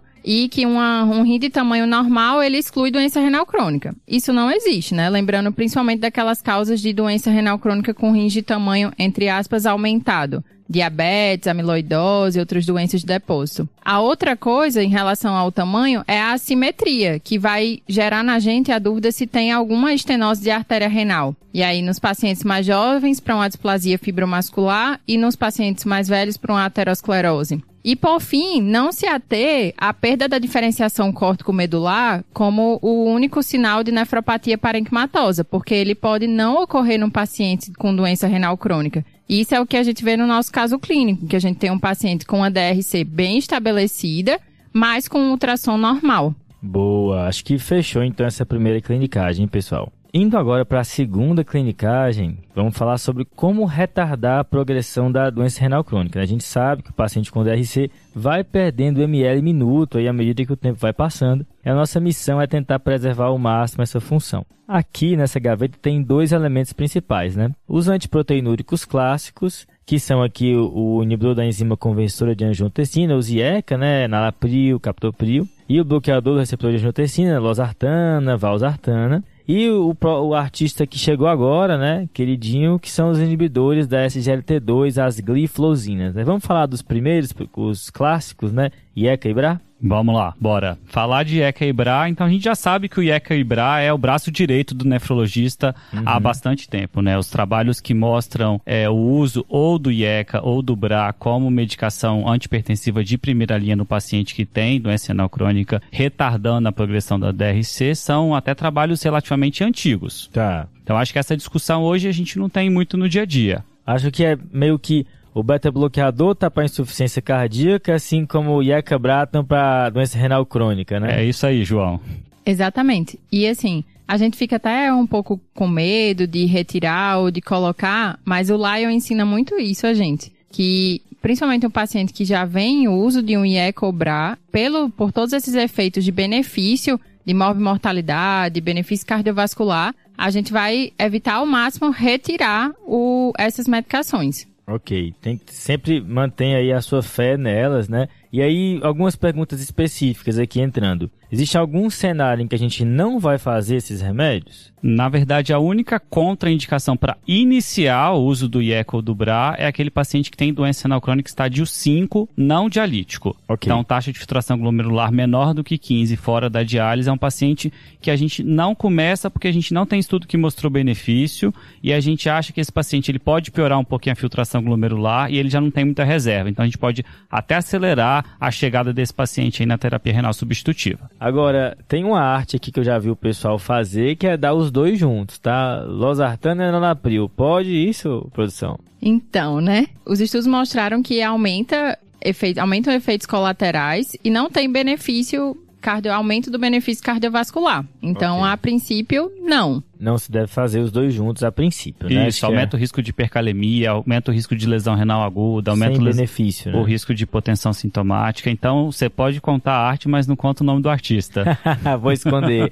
[0.25, 3.95] e que uma, um rim de tamanho normal ele exclui doença renal crônica.
[4.07, 5.07] Isso não existe, né?
[5.07, 10.43] Lembrando principalmente daquelas causas de doença renal crônica com rins de tamanho, entre aspas, aumentado
[10.67, 13.69] diabetes, amiloidose e outras doenças de depósito.
[13.83, 18.71] A outra coisa em relação ao tamanho é a assimetria, que vai gerar na gente
[18.71, 21.35] a dúvida se tem alguma estenose de artéria renal.
[21.53, 26.35] E aí, nos pacientes mais jovens, para uma displasia fibromuscular e nos pacientes mais velhos,
[26.35, 27.61] para uma aterosclerose.
[27.87, 33.83] E, por fim, não se ater à perda da diferenciação córtico-medular como o único sinal
[33.83, 39.05] de nefropatia parenquimatosa, porque ele pode não ocorrer num paciente com doença renal crônica.
[39.29, 41.69] Isso é o que a gente vê no nosso caso clínico, que a gente tem
[41.69, 44.39] um paciente com a DRC bem estabelecida,
[44.73, 46.33] mas com um ultrassom normal.
[46.59, 49.93] Boa, acho que fechou então essa primeira clinicagem, pessoal.
[50.17, 55.59] Indo agora para a segunda clinicagem, vamos falar sobre como retardar a progressão da doença
[55.59, 56.21] renal crônica.
[56.21, 60.45] A gente sabe que o paciente com DRC vai perdendo ml minuto aí à medida
[60.45, 61.45] que o tempo vai passando.
[61.65, 64.45] E a nossa missão é tentar preservar ao máximo essa função.
[64.65, 67.51] Aqui nessa gaveta tem dois elementos principais, né?
[67.67, 73.77] Os antiproteinúricos clássicos, que são aqui o, inibidor da enzima conversora de angiotensina, o ZIECA,
[73.77, 79.21] né, nalapril, captopril, e o bloqueador do receptor de angiotensina, losartana, valsartana.
[79.47, 84.97] E o, o, artista que chegou agora, né, queridinho, que são os inibidores da SGLT2,
[85.01, 86.15] as gliflosinas.
[86.15, 86.23] Né?
[86.23, 89.61] Vamos falar dos primeiros, os clássicos, né, IECA e BRA?
[89.87, 90.79] Vamos lá, bora.
[90.85, 93.81] Falar de IECA e BRA, então a gente já sabe que o IECA e BRA
[93.81, 96.01] é o braço direito do nefrologista uhum.
[96.05, 97.15] há bastante tempo, né?
[97.17, 102.27] Os trabalhos que mostram é, o uso ou do IECA ou do BRA como medicação
[102.27, 107.31] antipertensiva de primeira linha no paciente que tem doença renal crônica, retardando a progressão da
[107.31, 110.29] DRC, são até trabalhos relativamente antigos.
[110.33, 110.67] Tá.
[110.83, 113.63] Então acho que essa discussão hoje a gente não tem muito no dia a dia.
[113.85, 119.43] Acho que é meio que o beta-bloqueador está para insuficiência cardíaca, assim como o Iacabratam
[119.43, 121.21] para doença renal crônica, né?
[121.21, 121.99] É isso aí, João.
[122.45, 123.19] Exatamente.
[123.29, 128.17] E assim, a gente fica até um pouco com medo de retirar ou de colocar,
[128.23, 130.31] mas o Lion ensina muito isso a gente.
[130.49, 135.33] Que principalmente um paciente que já vem o uso de um IECOBRA, pelo, por todos
[135.33, 142.71] esses efeitos de benefício, de mortalidade, benefício cardiovascular, a gente vai evitar ao máximo retirar
[142.87, 144.47] o, essas medicações.
[144.67, 148.07] Ok, tem sempre manter aí a sua fé nelas, né?
[148.33, 151.09] E aí, algumas perguntas específicas aqui entrando.
[151.35, 154.73] Existe algum cenário em que a gente não vai fazer esses remédios?
[154.81, 159.65] Na verdade, a única contraindicação para iniciar o uso do IECA ou do BRA é
[159.65, 163.35] aquele paciente que tem doença renal crônica estádio 5, não dialítico.
[163.49, 163.67] Okay.
[163.67, 167.73] Então, taxa de filtração glomerular menor do que 15 fora da diálise é um paciente
[167.99, 171.91] que a gente não começa porque a gente não tem estudo que mostrou benefício e
[171.91, 175.37] a gente acha que esse paciente ele pode piorar um pouquinho a filtração glomerular e
[175.37, 176.47] ele já não tem muita reserva.
[176.47, 181.09] Então, a gente pode até acelerar a chegada desse paciente aí na terapia renal substitutiva.
[181.25, 184.53] Agora, tem uma arte aqui que eu já vi o pessoal fazer que é dar
[184.53, 185.81] os dois juntos, tá?
[185.81, 187.27] Losartana e Nanapril.
[187.27, 188.77] Pode isso, produção?
[189.01, 189.87] Então, né?
[190.05, 196.49] Os estudos mostraram que aumenta efeitos, aumentam efeitos colaterais e não tem benefício cardio, aumento
[196.49, 197.85] do benefício cardiovascular.
[198.01, 198.49] Então, okay.
[198.49, 199.83] a princípio, não.
[199.99, 202.27] Não se deve fazer os dois juntos a princípio, né?
[202.27, 202.77] Isso, aumenta é...
[202.77, 206.71] o risco de hipercalemia, aumenta o risco de lesão renal aguda, aumenta Sem o, benefício,
[206.71, 206.77] né?
[206.79, 208.49] o risco de hipotensão sintomática.
[208.49, 211.57] Então, você pode contar a arte, mas não conta o nome do artista.
[212.01, 212.71] Vou esconder.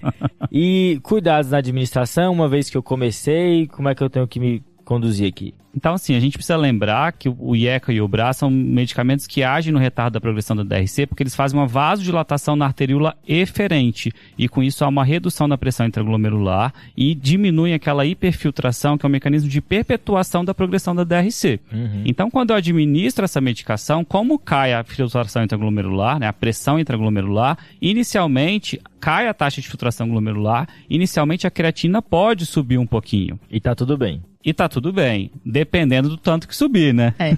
[0.51, 4.39] e cuidados na administração, uma vez que eu comecei, como é que eu tenho que
[4.39, 5.53] me conduzir aqui?
[5.75, 9.43] Então, assim, a gente precisa lembrar que o IECA e o BRA são medicamentos que
[9.43, 14.13] agem no retardo da progressão da DRC, porque eles fazem uma vasodilatação na arteríola eferente,
[14.37, 19.09] e com isso há uma redução da pressão intraglomerular e diminuem aquela hiperfiltração, que é
[19.09, 21.59] um mecanismo de perpetuação da progressão da DRC.
[21.71, 22.03] Uhum.
[22.05, 27.57] Então, quando eu administro essa medicação, como cai a filtração intraglomerular, né, a pressão intraglomerular,
[27.81, 33.37] inicialmente cai a taxa de filtração glomerular, inicialmente a creatina pode subir um pouquinho.
[33.51, 34.23] E tá tudo bem.
[34.45, 37.13] E tá tudo bem, dependendo do tanto que subir, né?
[37.19, 37.35] É.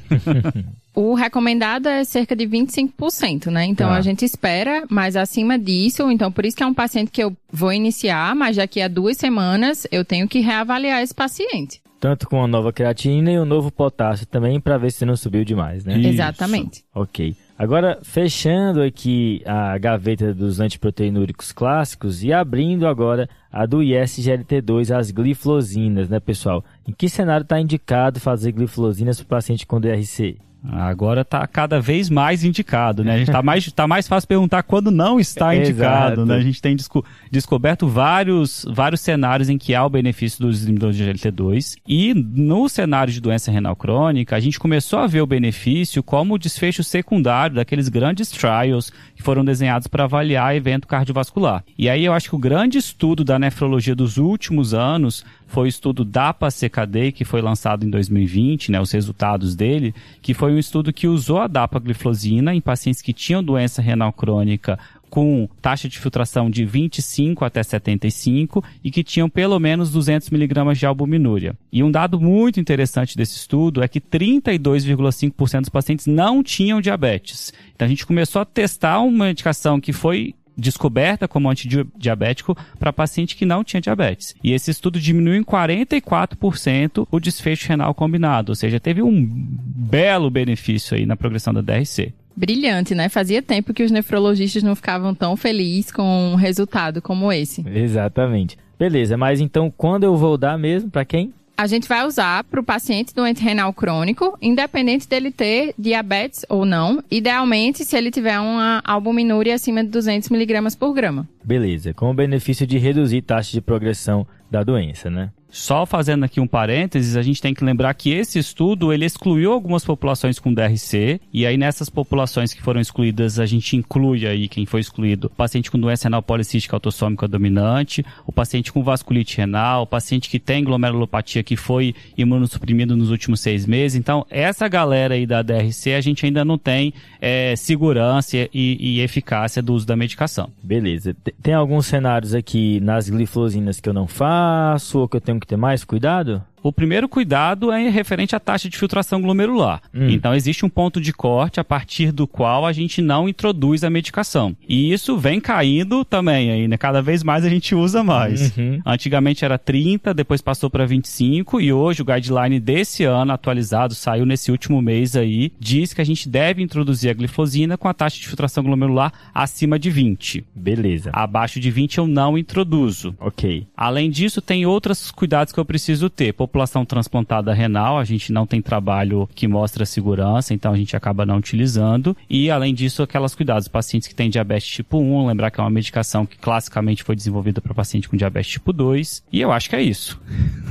[0.93, 3.65] o recomendado é cerca de 25%, né?
[3.65, 3.95] Então tá.
[3.95, 7.35] a gente espera, mas acima disso, então por isso que é um paciente que eu
[7.51, 11.81] vou iniciar, mas daqui a duas semanas eu tenho que reavaliar esse paciente.
[11.99, 15.43] Tanto com a nova creatina e o novo potássio também, para ver se não subiu
[15.43, 15.97] demais, né?
[15.97, 16.09] Isso.
[16.09, 16.83] Exatamente.
[16.93, 17.35] Ok.
[17.57, 25.09] Agora, fechando aqui a gaveta dos antiproteinúricos clássicos e abrindo agora a do ISGLT2, as
[25.09, 26.65] gliflosinas, né, pessoal?
[26.85, 30.37] Em que cenário está indicado fazer gliflosinas para o paciente com DRC?
[30.71, 33.15] Agora está cada vez mais indicado, né?
[33.15, 36.35] A gente tá mais, tá mais fácil perguntar quando não está indicado, né?
[36.35, 40.95] A gente tem desco descoberto vários, vários cenários em que há o benefício dos inibidores
[40.95, 45.27] de GLT2 e no cenário de doença renal crônica, a gente começou a ver o
[45.27, 51.63] benefício como desfecho secundário daqueles grandes trials que foram desenhados para avaliar evento cardiovascular.
[51.77, 55.67] E aí eu acho que o grande estudo da nefrologia dos últimos anos foi o
[55.67, 60.91] estudo DAPA-CKD, que foi lançado em 2020, né, os resultados dele, que foi um estudo
[60.91, 64.77] que usou a dapagliflozina em pacientes que tinham doença renal crônica
[65.09, 70.77] com taxa de filtração de 25 até 75 e que tinham pelo menos 200 miligramas
[70.77, 71.55] de albuminúria.
[71.71, 77.53] E um dado muito interessante desse estudo é que 32,5% dos pacientes não tinham diabetes.
[77.73, 83.35] Então a gente começou a testar uma medicação que foi descoberta como antidiabético para paciente
[83.35, 84.35] que não tinha diabetes.
[84.43, 90.29] E esse estudo diminuiu em 44% o desfecho renal combinado, ou seja, teve um belo
[90.29, 92.13] benefício aí na progressão da DRC.
[92.35, 93.07] Brilhante, né?
[93.07, 97.63] Fazia tempo que os nefrologistas não ficavam tão felizes com um resultado como esse.
[97.67, 98.57] Exatamente.
[98.77, 100.89] Beleza, mas então quando eu vou dar mesmo?
[100.89, 101.33] Para quem?
[101.57, 106.65] A gente vai usar para o paciente doente renal crônico, independente dele ter diabetes ou
[106.65, 111.27] não, idealmente se ele tiver uma albuminúria acima de 200 miligramas por grama.
[111.43, 115.31] Beleza, com o benefício de reduzir taxa de progressão da doença, né?
[115.55, 119.53] Só fazendo aqui um parênteses, a gente tem que lembrar que esse estudo ele excluiu
[119.53, 124.49] algumas populações com DRC e aí nessas populações que foram excluídas a gente inclui aí
[124.49, 129.83] quem foi excluído, paciente com doença renal policística autossômica dominante, o paciente com vasculite renal,
[129.83, 133.97] o paciente que tem glomerulopatia que foi imunossuprimido nos últimos seis meses.
[133.97, 138.99] Então essa galera aí da DRC a gente ainda não tem é, segurança e, e
[138.99, 140.49] eficácia do uso da medicação.
[140.61, 141.15] Beleza.
[141.41, 145.44] Tem alguns cenários aqui nas glifosinas que eu não faço ou que eu tenho que
[145.45, 146.43] que ter mais cuidado?
[146.65, 149.83] O primeiro cuidado é referente à taxa de filtração glomerular.
[149.93, 150.09] Hum.
[150.09, 153.89] Então, existe um ponto de corte a partir do qual a gente não introduz a
[153.91, 154.57] medicação.
[154.67, 156.75] E isso vem caindo também aí, né?
[156.75, 158.57] Cada vez mais a gente usa mais.
[158.57, 158.81] Uhum.
[158.83, 164.25] Antigamente era 30, depois passou para 25 e hoje o guideline desse ano atualizado, saiu
[164.25, 168.19] nesse último mês aí, diz que a gente deve introduzir a glifosina com a taxa
[168.19, 170.43] de filtração glomerular acima de 20.
[170.55, 171.11] Beleza.
[171.13, 173.13] Abaixo de 20 eu não introduzo.
[173.19, 173.67] Ok.
[173.77, 178.47] Além disso, tem outros cuidados que eu preciso ter população transplantada renal, a gente não
[178.47, 182.15] tem trabalho que mostra segurança, então a gente acaba não utilizando.
[182.29, 185.69] E além disso, aquelas cuidados, pacientes que têm diabetes tipo 1, lembrar que é uma
[185.69, 189.23] medicação que classicamente foi desenvolvida para paciente com diabetes tipo 2.
[189.33, 190.17] E eu acho que é isso.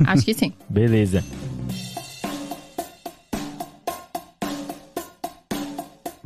[0.07, 0.51] Acho que sim.
[0.67, 1.23] Beleza.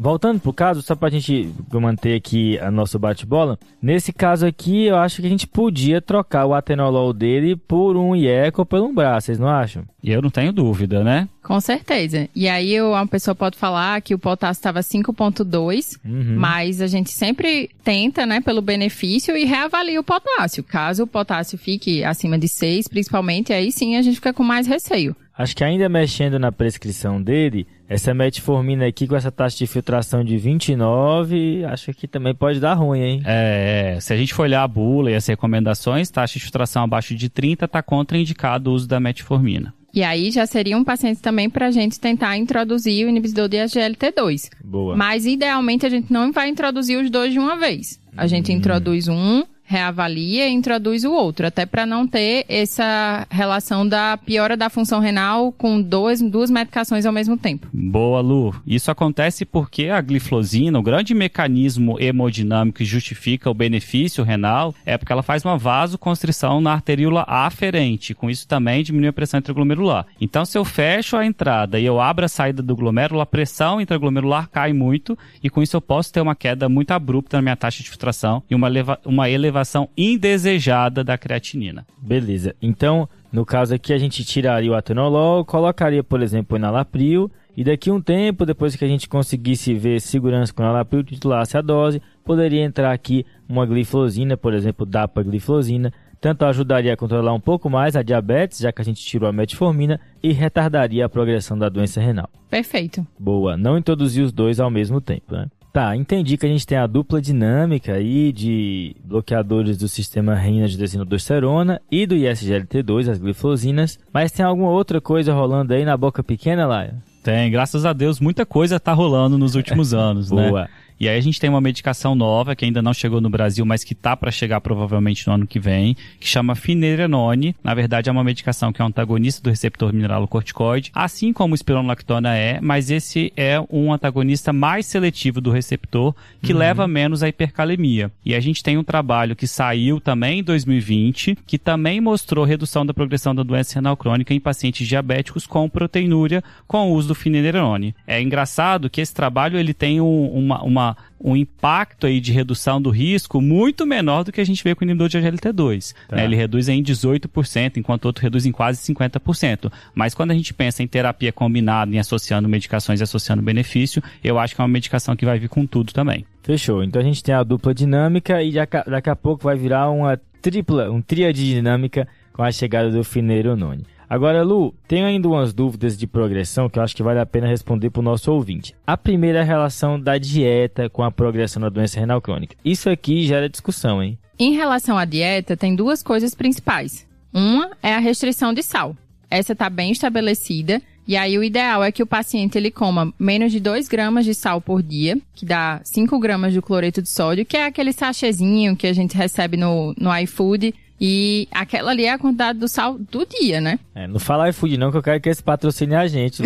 [0.02, 4.96] Voltando pro caso, só pra gente manter aqui a nosso bate-bola, nesse caso aqui eu
[4.96, 8.96] acho que a gente podia trocar o atenolol dele por um IECO ou por um
[8.96, 9.84] braço, vocês não acham?
[10.02, 11.28] E eu não tenho dúvida, né?
[11.44, 12.30] Com certeza.
[12.34, 16.36] E aí uma pessoa pode falar que o potássio estava 5.2, uhum.
[16.38, 20.64] mas a gente sempre tenta, né, pelo benefício e reavalia o potássio.
[20.64, 24.66] Caso o potássio fique acima de 6, principalmente, aí sim a gente fica com mais
[24.66, 25.14] receio.
[25.40, 30.22] Acho que ainda mexendo na prescrição dele, essa metformina aqui com essa taxa de filtração
[30.22, 33.22] de 29, acho que também pode dar ruim, hein?
[33.26, 37.16] É, se a gente for olhar a bula e as recomendações, taxa de filtração abaixo
[37.16, 39.74] de 30 está contraindicado o uso da metformina.
[39.94, 43.56] E aí já seria um paciente também para a gente tentar introduzir o inibidor de
[43.60, 44.50] SGLT2.
[44.62, 44.98] Boa.
[44.98, 47.98] Mas idealmente a gente não vai introduzir os dois de uma vez.
[48.18, 48.56] A gente hum.
[48.56, 54.58] introduz um, reavalia e introduz o outro, até para não ter essa relação da piora
[54.58, 57.68] da função renal com dois, duas medicações ao mesmo tempo.
[57.72, 58.56] Boa, Lu.
[58.66, 64.98] Isso acontece porque a gliflosina, o grande mecanismo hemodinâmico que justifica o benefício renal, é
[64.98, 68.16] porque ela faz uma vasoconstrição na arteríola aferente.
[68.16, 70.08] Com isso também diminui a pressão intraglomerular.
[70.20, 73.80] Então, se eu fecho a entrada e eu abro a saída do glomérulo, a pressão
[73.80, 77.56] intraglomerular cai muito e com isso eu posso ter uma queda muito abrupta na minha
[77.56, 78.68] taxa de filtração e uma,
[79.06, 81.86] uma elevação elevação indesejada da creatinina.
[81.98, 82.56] Beleza.
[82.62, 87.64] Então, no caso aqui, a gente tiraria o atenolol, colocaria, por exemplo, o enalapril, e
[87.64, 91.58] daqui a um tempo, depois que a gente conseguisse ver segurança com o enalapril, titulasse
[91.58, 95.92] a dose, poderia entrar aqui uma glifosina, por exemplo, dapagliflozina,
[96.22, 99.34] tanto ajudaria a controlar um pouco mais a diabetes, já que a gente tirou a
[99.34, 102.30] metformina, e retardaria a progressão da doença renal.
[102.50, 103.06] Perfeito.
[103.18, 103.56] Boa.
[103.56, 105.48] Não introduzir os dois ao mesmo tempo, né?
[105.72, 110.68] Tá, entendi que a gente tem a dupla dinâmica aí de bloqueadores do sistema renina
[110.68, 115.96] de desinodorsterona e do ISGLT2, as glifosinas, mas tem alguma outra coisa rolando aí na
[115.96, 116.96] boca pequena, Laia?
[117.24, 120.50] Tem, graças a Deus, muita coisa tá rolando nos últimos anos, né?
[120.50, 120.70] Boa.
[121.00, 123.84] E aí a gente tem uma medicação nova que ainda não chegou no Brasil, mas
[123.84, 127.56] que tá para chegar provavelmente no ano que vem, que chama finerenone.
[127.64, 131.56] Na verdade é uma medicação que é um antagonista do receptor mineralocorticoide, assim como o
[131.56, 136.60] espironolactona é, mas esse é um antagonista mais seletivo do receptor que uhum.
[136.60, 138.12] leva menos à hipercalemia.
[138.26, 142.86] E a gente tem um trabalho que saiu também em 2020, que também mostrou redução
[142.86, 147.16] da progressão da doença renal crônica em pacientes diabéticos com proteinúria com o uso do
[147.16, 147.96] finerenone.
[148.06, 150.89] É engraçado que esse trabalho ele tem um, uma, uma
[151.20, 154.82] um impacto aí de redução do risco muito menor do que a gente vê com
[154.82, 155.94] o inibidor de AGLT2.
[156.08, 156.16] Tá.
[156.16, 156.26] Né?
[156.26, 159.72] Ele reduz em 18%, enquanto o outro reduz em quase 50%.
[159.94, 164.40] Mas quando a gente pensa em terapia combinada, em associando medicações e associando benefício, eu
[164.40, 166.26] acho que é uma medicação que vai vir com tudo também.
[166.44, 166.84] Fechou.
[166.84, 170.90] Então a gente tem a dupla dinâmica e daqui a pouco vai virar uma tripla,
[170.90, 173.86] um tríade dinâmica com a chegada do Fineronone.
[174.10, 177.48] Agora, Lu, tenho ainda umas dúvidas de progressão que eu acho que vale a pena
[177.48, 178.74] responder para o nosso ouvinte.
[178.88, 182.56] A primeira é a relação da dieta com a progressão da doença renal crônica.
[182.66, 184.18] Isso aqui gera discussão, hein?
[184.40, 187.08] Em relação à dieta, tem duas coisas principais.
[187.32, 188.98] Uma é a restrição de sal.
[189.30, 193.52] Essa está bem estabelecida e aí o ideal é que o paciente ele coma menos
[193.52, 197.46] de 2 gramas de sal por dia, que dá 5 gramas de cloreto de sódio,
[197.46, 202.12] que é aquele sachêzinho que a gente recebe no, no iFood E aquela ali é
[202.12, 203.80] a quantidade do sal do dia, né?
[203.96, 206.42] É, não fala iFood não, que eu quero que esse patrocine a gente.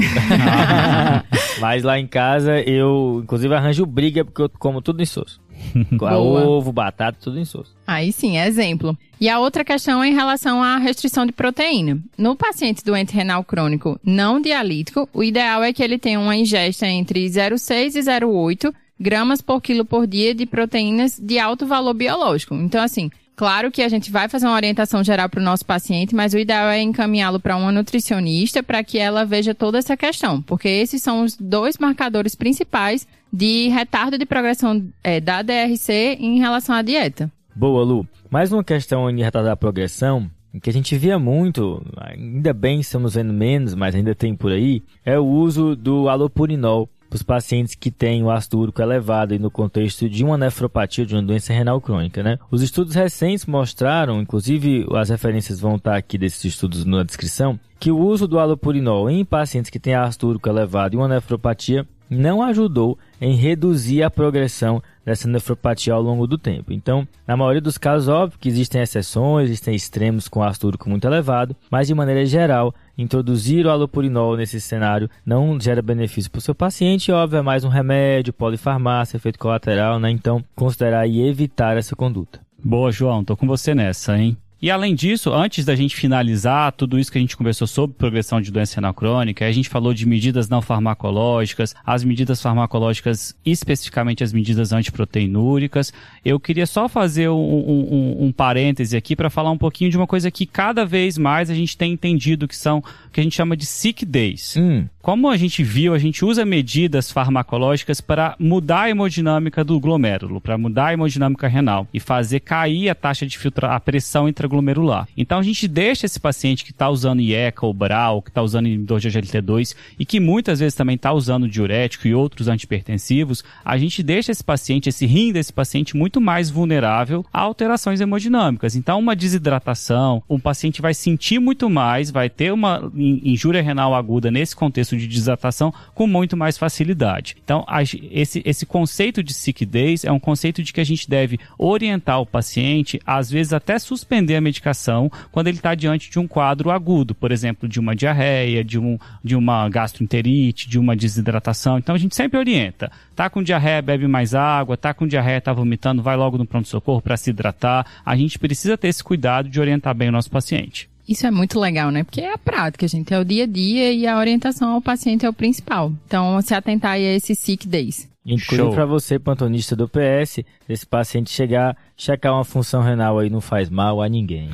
[1.60, 5.42] Mas lá em casa eu, inclusive, arranjo briga porque eu como tudo em soço.
[6.02, 7.74] Ovo, batata, tudo em soço.
[7.88, 8.98] Aí sim, exemplo.
[9.20, 12.00] E a outra questão é em relação à restrição de proteína.
[12.18, 16.88] No paciente doente renal crônico não dialítico, o ideal é que ele tenha uma ingesta
[16.88, 22.56] entre 0,6 e 0,8 gramas por quilo por dia de proteínas de alto valor biológico.
[22.56, 26.14] Então, assim, Claro que a gente vai fazer uma orientação geral para o nosso paciente,
[26.14, 30.42] mas o ideal é encaminhá-lo para uma nutricionista para que ela veja toda essa questão,
[30.42, 36.40] porque esses são os dois marcadores principais de retardo de progressão é, da DRC em
[36.40, 37.32] relação à dieta.
[37.56, 38.08] Boa, Lu.
[38.30, 40.30] Mais uma questão em retardo da progressão,
[40.62, 44.84] que a gente via muito, ainda bem estamos vendo menos, mas ainda tem por aí,
[45.04, 49.40] é o uso do alopurinol para os pacientes que têm o ácido úrico elevado e
[49.40, 52.40] no contexto de uma nefropatia, de uma doença renal crônica, né?
[52.50, 57.92] Os estudos recentes mostraram, inclusive as referências vão estar aqui desses estudos na descrição, que
[57.92, 62.42] o uso do alopurinol em pacientes que têm ácido úrico elevado e uma nefropatia não
[62.42, 66.72] ajudou em reduzir a progressão dessa nefropatia ao longo do tempo.
[66.72, 71.06] Então, na maioria dos casos, óbvio que existem exceções, existem extremos com ácido úrico muito
[71.06, 76.42] elevado, mas de maneira geral, introduzir o alopurinol nesse cenário não gera benefício para o
[76.42, 80.10] seu paciente, óbvio, é mais um remédio, polifarmácia, efeito colateral, né?
[80.10, 82.42] Então, considerar e evitar essa conduta.
[82.64, 84.38] Boa, João, tô com você nessa, hein?
[84.64, 88.40] E além disso, antes da gente finalizar tudo isso que a gente conversou sobre progressão
[88.40, 94.24] de doença renal crônica, a gente falou de medidas não farmacológicas, as medidas farmacológicas, especificamente
[94.24, 95.92] as medidas antiproteinúricas.
[96.24, 100.08] Eu queria só fazer um, um, um parêntese aqui para falar um pouquinho de uma
[100.08, 103.36] coisa que cada vez mais a gente tem entendido que são o que a gente
[103.36, 104.56] chama de sick days.
[104.56, 104.88] Hum.
[105.02, 110.40] Como a gente viu, a gente usa medidas farmacológicas para mudar a hemodinâmica do glomérulo,
[110.40, 115.08] para mudar a hemodinâmica renal e fazer cair a taxa de filtrar, a pressão intraglomerular.
[115.18, 118.68] Então a gente deixa esse paciente que está usando IECA ou BRAL, que está usando
[118.68, 123.78] inibidor de GLT2 e que muitas vezes também está usando diurético e outros antipertensivos, a
[123.78, 128.76] gente deixa esse paciente, esse rim desse paciente muito mais vulnerável a alterações hemodinâmicas.
[128.76, 134.30] Então uma desidratação, o paciente vai sentir muito mais, vai ter uma injúria renal aguda
[134.30, 137.36] nesse contexto de desidratação com muito mais facilidade.
[137.44, 137.66] Então,
[138.12, 142.20] esse, esse conceito de sick days é um conceito de que a gente deve orientar
[142.20, 146.70] o paciente, às vezes até suspender a medicação quando ele está diante de um quadro
[146.70, 151.78] agudo, por exemplo, de uma diarreia, de, um, de uma gastroenterite, de uma desidratação.
[151.78, 152.92] Então, a gente sempre orienta.
[153.16, 154.78] Tá com diarreia, bebe mais água.
[154.78, 157.86] Tá com diarreia, tá vomitando, vai logo no pronto-socorro para se hidratar.
[158.06, 160.90] A gente precisa ter esse cuidado de orientar bem o nosso paciente.
[161.08, 162.04] Isso é muito legal, né?
[162.04, 163.14] Porque é a prática, gente.
[163.14, 165.92] É o dia a dia e a orientação ao paciente é o principal.
[166.08, 168.13] Então, se atentar a esses sick days.
[168.26, 173.42] Inclusive para você, plantonista do PS, esse paciente chegar, checar uma função renal aí não
[173.42, 174.50] faz mal a ninguém.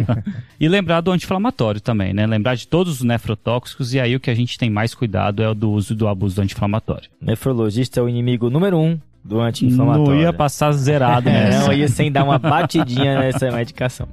[0.58, 2.26] e lembrar do anti-inflamatório também, né?
[2.26, 5.48] Lembrar de todos os nefrotóxicos e aí o que a gente tem mais cuidado é
[5.48, 7.10] o do uso e do abuso do anti-inflamatório.
[7.20, 10.14] Nefrologista é o inimigo número um do anti-inflamatório.
[10.14, 11.50] Não ia passar zerado, né?
[11.60, 14.08] não, ia sem dar uma batidinha nessa medicação.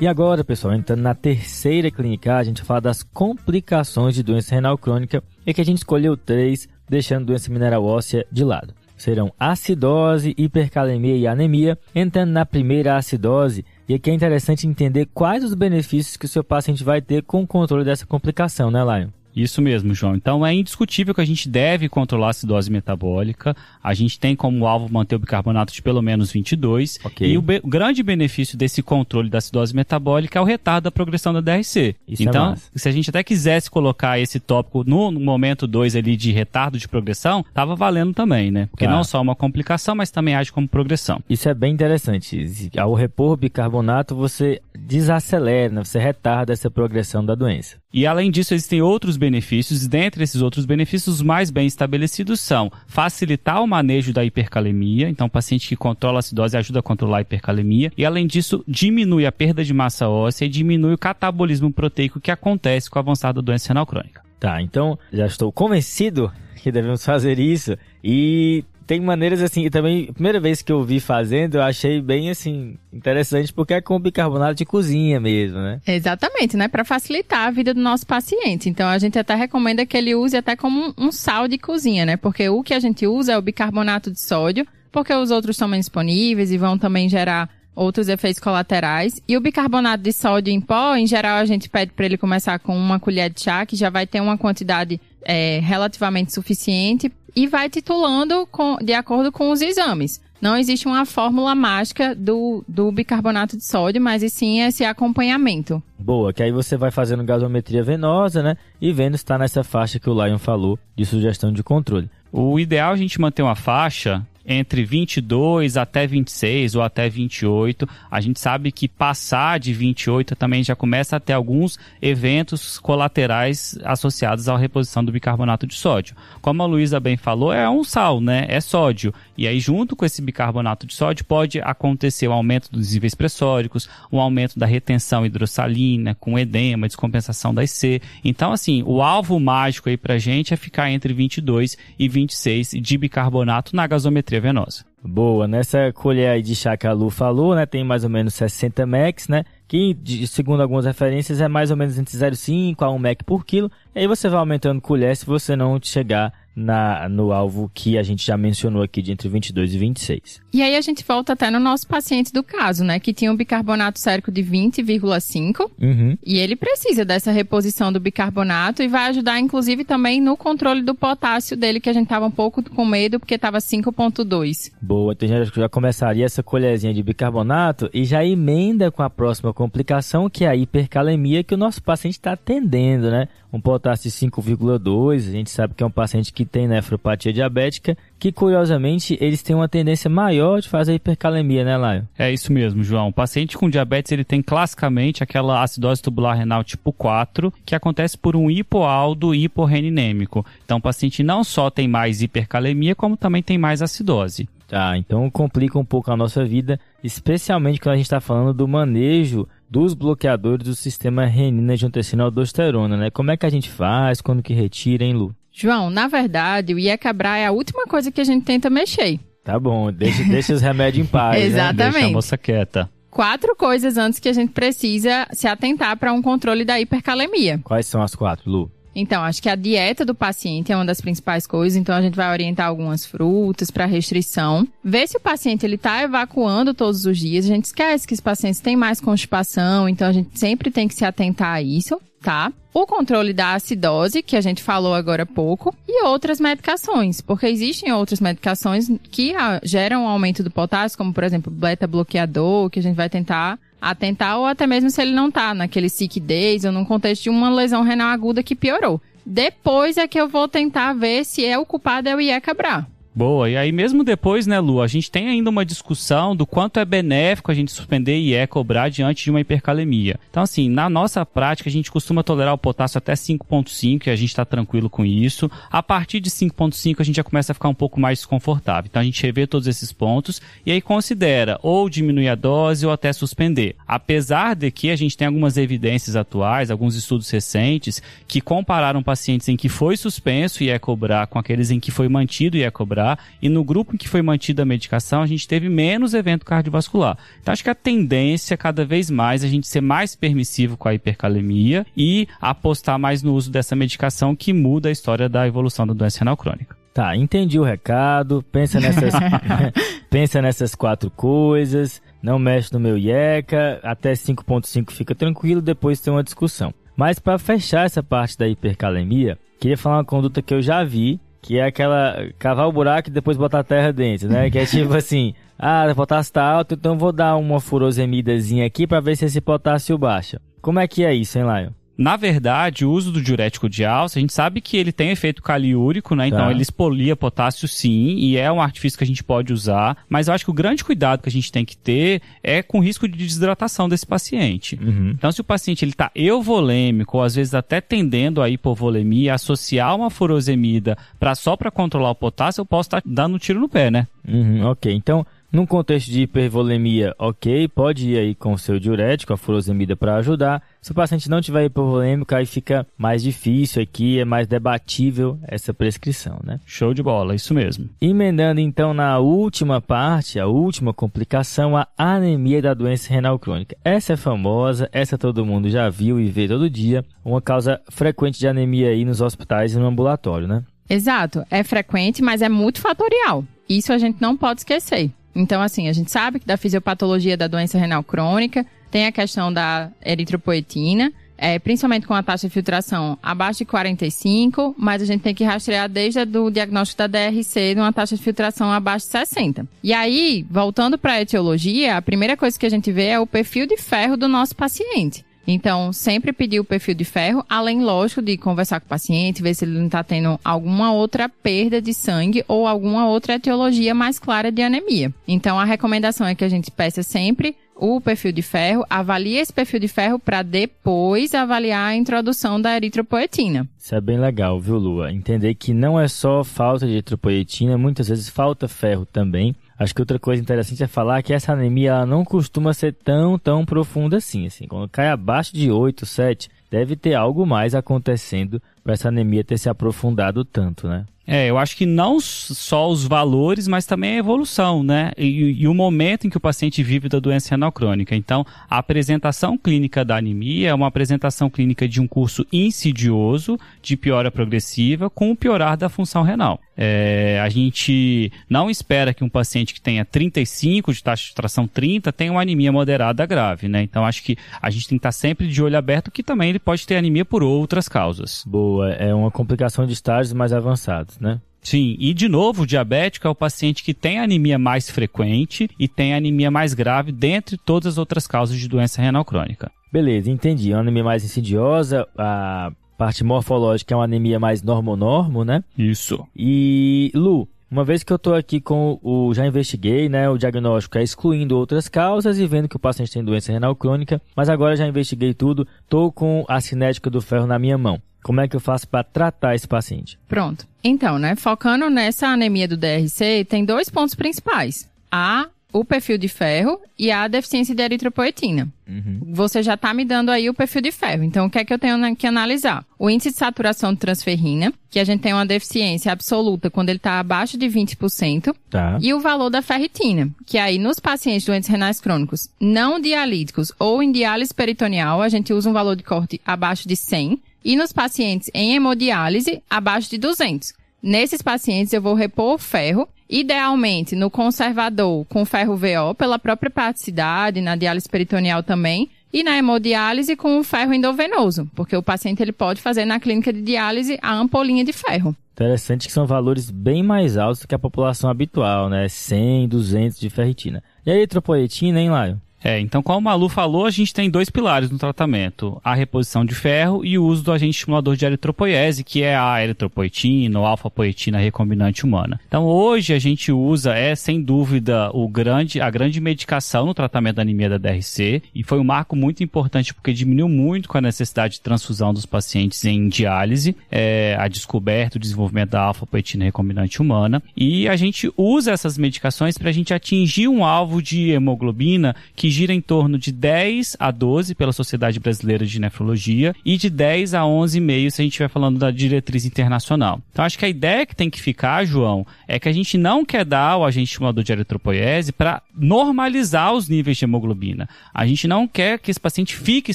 [0.00, 4.54] E agora, pessoal, entrando na terceira clínica, a gente vai falar das complicações de doença
[4.54, 8.72] renal crônica e que a gente escolheu três, deixando doença mineral óssea de lado.
[8.96, 11.78] Serão acidose, hipercalemia e anemia.
[11.94, 16.42] Entrando na primeira acidose, e aqui é interessante entender quais os benefícios que o seu
[16.42, 19.10] paciente vai ter com o controle dessa complicação, né, Lion?
[19.34, 20.14] Isso mesmo, João.
[20.14, 23.56] Então é indiscutível que a gente deve controlar a acidose metabólica.
[23.82, 26.98] A gente tem como alvo manter o bicarbonato de pelo menos 22.
[27.04, 27.32] Okay.
[27.32, 31.32] E o, o, grande benefício desse controle da acidose metabólica é o retardo da progressão
[31.32, 31.96] da DRC.
[32.08, 35.66] Isso é então, é se a gente até quisesse colocar esse tópico no, no momento
[35.66, 38.66] 2 ali de retardo de progressão, tava valendo também, né?
[38.70, 41.22] Porque não só é uma complicação, mas também age como progressão.
[41.28, 42.70] Isso é bem interessante.
[42.76, 44.60] Ao repor bicarbonato, você
[44.90, 45.84] desacelera, né?
[45.84, 47.76] você retarda essa progressão da doença.
[47.94, 52.40] E além disso, existem outros benefícios, e dentre esses outros benefícios, os mais bem estabelecidos
[52.40, 56.82] são facilitar o manejo da hipercalemia, então o paciente que controla a acidose ajuda a
[56.82, 60.98] controlar a hipercalemia, e além disso, diminui a perda de massa óssea e diminui o
[60.98, 64.22] catabolismo proteico que acontece com a avançada doença renal crônica.
[64.40, 67.76] Tá, então já estou convencido que devemos fazer isso.
[68.02, 72.28] E tem maneiras assim, e também, primeira vez que eu vi fazendo, eu achei bem
[72.28, 75.80] assim, interessante, porque é com bicarbonato de cozinha mesmo, né?
[75.86, 76.66] Exatamente, né?
[76.66, 78.68] Para facilitar a vida do nosso paciente.
[78.68, 82.04] Então a gente até recomenda que ele use até como um, um sal de cozinha,
[82.04, 82.16] né?
[82.16, 85.68] Porque o que a gente usa é o bicarbonato de sódio, porque os outros são
[85.68, 89.22] menos disponíveis e vão também gerar outros efeitos colaterais.
[89.28, 92.58] E o bicarbonato de sódio em pó, em geral, a gente pede para ele começar
[92.58, 97.46] com uma colher de chá, que já vai ter uma quantidade é, relativamente suficiente e
[97.46, 100.20] vai titulando com, de acordo com os exames.
[100.40, 105.82] Não existe uma fórmula mágica do, do bicarbonato de sódio, mas sim esse acompanhamento.
[105.98, 108.56] Boa, que aí você vai fazendo gasometria venosa, né?
[108.80, 112.08] E vendo se está nessa faixa que o Lion falou de sugestão de controle.
[112.32, 117.88] O ideal é a gente manter uma faixa entre 22 até 26 ou até 28.
[118.10, 123.78] A gente sabe que passar de 28 também já começa a ter alguns eventos colaterais
[123.84, 126.16] associados à reposição do bicarbonato de sódio.
[126.40, 128.46] Como a Luísa bem falou, é um sal, né?
[128.48, 129.12] É sódio.
[129.36, 133.14] E aí, junto com esse bicarbonato de sódio, pode acontecer o um aumento dos níveis
[133.14, 138.02] pressóricos, o um aumento da retenção hidrossalina, com edema, descompensação da IC.
[138.24, 142.98] Então, assim, o alvo mágico aí pra gente é ficar entre 22 e 26 de
[142.98, 144.84] bicarbonato na gasometria venosa.
[145.02, 148.34] Boa, nessa colher aí de chá que a Lu falou, né, tem mais ou menos
[148.34, 152.98] 60 max, né, que segundo algumas referências é mais ou menos entre 0,5 a 1
[152.98, 157.32] mac por quilo, e aí você vai aumentando colher se você não chegar na, no
[157.32, 160.40] alvo que a gente já mencionou aqui de entre 22 e 26.
[160.52, 163.00] E aí a gente volta até no nosso paciente do caso, né?
[163.00, 166.18] Que tinha um bicarbonato sérico de 20,5 uhum.
[166.24, 170.94] e ele precisa dessa reposição do bicarbonato e vai ajudar inclusive também no controle do
[170.94, 174.72] potássio dele, que a gente tava um pouco com medo porque tava 5,2.
[174.80, 179.52] Boa, então já, já começaria essa colherzinha de bicarbonato e já emenda com a próxima
[179.52, 183.28] complicação que é a hipercalemia que o nosso paciente está atendendo, né?
[183.52, 185.28] um potássio de 5,2.
[185.28, 189.56] A gente sabe que é um paciente que tem nefropatia diabética, que curiosamente eles têm
[189.56, 192.08] uma tendência maior de fazer hipercalemia, né, Laio?
[192.18, 193.08] É isso mesmo, João.
[193.08, 198.18] O paciente com diabetes ele tem classicamente aquela acidose tubular renal tipo 4, que acontece
[198.18, 200.44] por um hipoaldo hiporreninêmico.
[200.64, 204.48] Então o paciente não só tem mais hipercalemia, como também tem mais acidose.
[204.68, 208.68] Tá, então complica um pouco a nossa vida, especialmente quando a gente está falando do
[208.68, 213.10] manejo dos bloqueadores do sistema renina angiotensina aldosterona, né?
[213.10, 215.34] Como é que a gente faz, quando que retira, hein, Lu?
[215.60, 219.20] João, na verdade, o IECABRA é a última coisa que a gente tenta mexer.
[219.44, 221.46] Tá bom, deixa, deixa os remédios em paz, né?
[221.46, 221.84] Exatamente.
[221.84, 221.90] né?
[221.92, 222.90] Deixa a moça quieta.
[223.10, 227.60] Quatro coisas antes que a gente precisa se atentar para um controle da hipercalemia.
[227.62, 228.70] Quais são as quatro, Lu?
[228.94, 232.16] Então, acho que a dieta do paciente é uma das principais coisas, então a gente
[232.16, 234.66] vai orientar algumas frutas para restrição.
[234.82, 237.44] Ver se o paciente ele tá evacuando todos os dias.
[237.44, 240.94] A gente esquece que os pacientes têm mais constipação, então a gente sempre tem que
[240.94, 242.52] se atentar a isso, tá?
[242.72, 247.46] O controle da acidose, que a gente falou agora há pouco, e outras medicações, porque
[247.46, 252.78] existem outras medicações que ah, geram um aumento do potássio, como por exemplo, beta-bloqueador, que
[252.78, 256.64] a gente vai tentar atentar ou até mesmo se ele não tá naquele sick days
[256.64, 259.00] ou num contexto de uma lesão renal aguda que piorou.
[259.24, 262.86] Depois é que eu vou tentar ver se é o culpado é o IECABRA.
[263.12, 266.78] Boa, e aí mesmo depois, né, Lu, a gente tem ainda uma discussão do quanto
[266.78, 270.18] é benéfico a gente suspender e é cobrar diante de uma hipercalemia.
[270.30, 274.16] Então, assim, na nossa prática, a gente costuma tolerar o potássio até 5.5 e a
[274.16, 275.50] gente está tranquilo com isso.
[275.70, 278.88] A partir de 5.5 a gente já começa a ficar um pouco mais desconfortável.
[278.88, 282.92] Então a gente revê todos esses pontos e aí considera ou diminuir a dose ou
[282.92, 283.74] até suspender.
[283.88, 289.48] Apesar de que a gente tem algumas evidências atuais, alguns estudos recentes, que compararam pacientes
[289.48, 292.70] em que foi suspenso e é cobrar com aqueles em que foi mantido e é
[292.70, 292.99] cobrar
[293.40, 297.16] e no grupo em que foi mantida a medicação, a gente teve menos evento cardiovascular.
[297.40, 300.88] Então, acho que a tendência é cada vez mais a gente ser mais permissivo com
[300.88, 305.86] a hipercalemia e apostar mais no uso dessa medicação que muda a história da evolução
[305.86, 306.80] da doença renal crônica.
[306.92, 308.44] Tá, entendi o recado.
[308.50, 309.14] Pensa nessas,
[310.10, 312.02] pensa nessas quatro coisas.
[312.22, 313.80] Não mexe no meu IECA.
[313.82, 315.62] Até 5.5 fica tranquilo.
[315.62, 316.74] Depois tem uma discussão.
[316.96, 321.20] Mas para fechar essa parte da hipercalemia, queria falar uma conduta que eu já vi
[321.42, 324.50] que é aquela cavar o buraco e depois botar a terra dentro, né?
[324.50, 328.86] Que é tipo assim, ah, o potássio tá alto, então vou dar uma furosemidazinha aqui
[328.86, 330.40] para ver se esse potássio baixa.
[330.60, 331.70] Como é que é isso, hein, Lion?
[332.00, 335.42] Na verdade, o uso do diurético de alça, a gente sabe que ele tem efeito
[335.42, 336.28] caliúrico, né?
[336.28, 336.50] Então tá.
[336.50, 340.32] ele expolia potássio sim, e é um artifício que a gente pode usar, mas eu
[340.32, 343.06] acho que o grande cuidado que a gente tem que ter é com o risco
[343.06, 344.78] de desidratação desse paciente.
[344.80, 345.10] Uhum.
[345.10, 349.94] Então, se o paciente ele tá euvolêmico, ou às vezes até tendendo a hipovolemia, associar
[349.94, 353.60] uma furosemida para só para controlar o potássio, eu posso estar tá dando um tiro
[353.60, 354.06] no pé, né?
[354.26, 359.32] Uhum, ok, então num contexto de hipervolemia, ok, pode ir aí com o seu diurético,
[359.32, 360.62] a furosemida para ajudar.
[360.80, 365.74] Se o paciente não tiver hipovolêmico, aí fica mais difícil aqui, é mais debatível essa
[365.74, 366.60] prescrição, né?
[366.64, 367.88] Show de bola, isso mesmo.
[368.00, 373.76] Emendando então na última parte, a última complicação, a anemia da doença renal crônica.
[373.84, 378.38] Essa é famosa, essa todo mundo já viu e vê todo dia, uma causa frequente
[378.38, 380.62] de anemia aí nos hospitais e no ambulatório, né?
[380.88, 383.44] Exato, é frequente, mas é muito fatorial.
[383.68, 385.10] Isso a gente não pode esquecer.
[385.34, 389.52] Então, assim, a gente sabe que da fisiopatologia da doença renal crônica tem a questão
[389.52, 391.12] da eritropoetina.
[391.42, 395.42] é, principalmente com a taxa de filtração abaixo de 45, mas a gente tem que
[395.42, 399.66] rastrear desde o diagnóstico da DRC de uma taxa de filtração abaixo de 60.
[399.82, 403.26] E aí, voltando para a etiologia, a primeira coisa que a gente vê é o
[403.26, 405.24] perfil de ferro do nosso paciente.
[405.46, 409.54] Então, sempre pedir o perfil de ferro, além, lógico, de conversar com o paciente, ver
[409.54, 414.18] se ele não está tendo alguma outra perda de sangue ou alguma outra etiologia mais
[414.18, 415.12] clara de anemia.
[415.26, 419.52] Então, a recomendação é que a gente peça sempre o perfil de ferro, avalie esse
[419.52, 423.66] perfil de ferro para depois avaliar a introdução da eritropoetina.
[423.78, 425.10] Isso é bem legal, viu, Lua?
[425.10, 429.56] Entender que não é só falta de eritropoetina, muitas vezes falta ferro também.
[429.80, 433.38] Acho que outra coisa interessante é falar que essa anemia ela não costuma ser tão,
[433.38, 434.46] tão profunda assim.
[434.46, 434.66] assim.
[434.66, 439.56] Quando cai abaixo de 8, 7, deve ter algo mais acontecendo para essa anemia ter
[439.56, 441.06] se aprofundado tanto, né?
[441.26, 445.12] É, eu acho que não só os valores, mas também a evolução, né?
[445.16, 448.16] E, e, o momento em que o paciente vive da doença renal crônica.
[448.16, 453.96] Então, a apresentação clínica da anemia é uma apresentação clínica de um curso insidioso, de
[453.96, 456.58] piora progressiva, com o piorar da função renal.
[456.82, 461.68] É, a gente não espera que um paciente que tenha 35 de taxa de tração
[461.68, 463.82] 30 tenha uma anemia moderada grave, né?
[463.82, 466.58] Então, acho que a gente tem que estar sempre de olho aberto que também ele
[466.58, 468.42] pode ter anemia por outras causas.
[468.46, 471.40] Boa, é uma complicação de estágios mais avançados né?
[471.62, 475.86] Sim, e de novo, o diabético é o paciente que tem anemia mais frequente e
[475.86, 479.70] tem anemia mais grave dentre todas as outras causas de doença renal crônica.
[479.92, 480.72] Beleza, entendi.
[480.72, 485.64] É uma anemia mais insidiosa, a parte morfológica é uma anemia mais normo-normo, né?
[485.78, 486.22] Isso.
[486.36, 490.98] E, Lu, uma vez que eu estou aqui com o já investiguei, né, o diagnóstico
[490.98, 494.76] é excluindo outras causas e vendo que o paciente tem doença renal crônica, mas agora
[494.76, 498.02] já investiguei tudo, estou com a cinética do ferro na minha mão.
[498.22, 500.18] Como é que eu faço para tratar esse paciente?
[500.28, 500.66] Pronto.
[500.84, 504.86] Então, né, focando nessa anemia do DRC, tem dois pontos principais.
[505.10, 508.68] A o perfil de ferro e a deficiência de eritropoetina.
[508.88, 509.20] Uhum.
[509.32, 511.22] Você já está me dando aí o perfil de ferro.
[511.22, 512.84] Então, o que é que eu tenho que analisar?
[512.98, 516.98] O índice de saturação de transferrina, que a gente tem uma deficiência absoluta quando ele
[516.98, 518.54] está abaixo de 20%.
[518.68, 518.98] Tá.
[519.00, 524.02] E o valor da ferritina, que aí nos pacientes doentes renais crônicos não dialíticos ou
[524.02, 527.92] em diálise peritoneal, a gente usa um valor de corte abaixo de 100 e nos
[527.92, 530.72] pacientes em hemodiálise, abaixo de 200.
[531.02, 537.60] Nesses pacientes, eu vou repor ferro, idealmente no conservador com ferro VO, pela própria praticidade,
[537.60, 542.52] na diálise peritoneal também, e na hemodiálise com o ferro endovenoso, porque o paciente ele
[542.52, 545.36] pode fazer na clínica de diálise a ampolinha de ferro.
[545.52, 549.06] Interessante que são valores bem mais altos do que a população habitual, né?
[549.08, 550.82] 100, 200 de ferritina.
[551.06, 552.40] E a eritropoetina, hein, Laio?
[552.62, 556.44] É, então, como o Malu falou, a gente tem dois pilares no tratamento: a reposição
[556.44, 560.66] de ferro e o uso do agente estimulador de eritropoiese, que é a eritropoetina ou
[560.66, 562.38] alfa-poetina recombinante humana.
[562.46, 567.36] Então, hoje a gente usa, é sem dúvida, o grande, a grande medicação no tratamento
[567.36, 571.00] da anemia da DRC, e foi um marco muito importante porque diminuiu muito com a
[571.00, 577.00] necessidade de transfusão dos pacientes em diálise, é, a descoberta, o desenvolvimento da alfa-poetina recombinante
[577.00, 582.14] humana, e a gente usa essas medicações para a gente atingir um alvo de hemoglobina
[582.34, 586.90] que gira em torno de 10 a 12 pela Sociedade Brasileira de Nefrologia e de
[586.90, 590.20] 10 a 11,5 se a gente estiver falando da diretriz internacional.
[590.32, 593.24] Então acho que a ideia que tem que ficar, João, é que a gente não
[593.24, 597.88] quer dar o agente estimulador de eritropoiese para normalizar os níveis de hemoglobina.
[598.12, 599.94] A gente não quer que esse paciente fique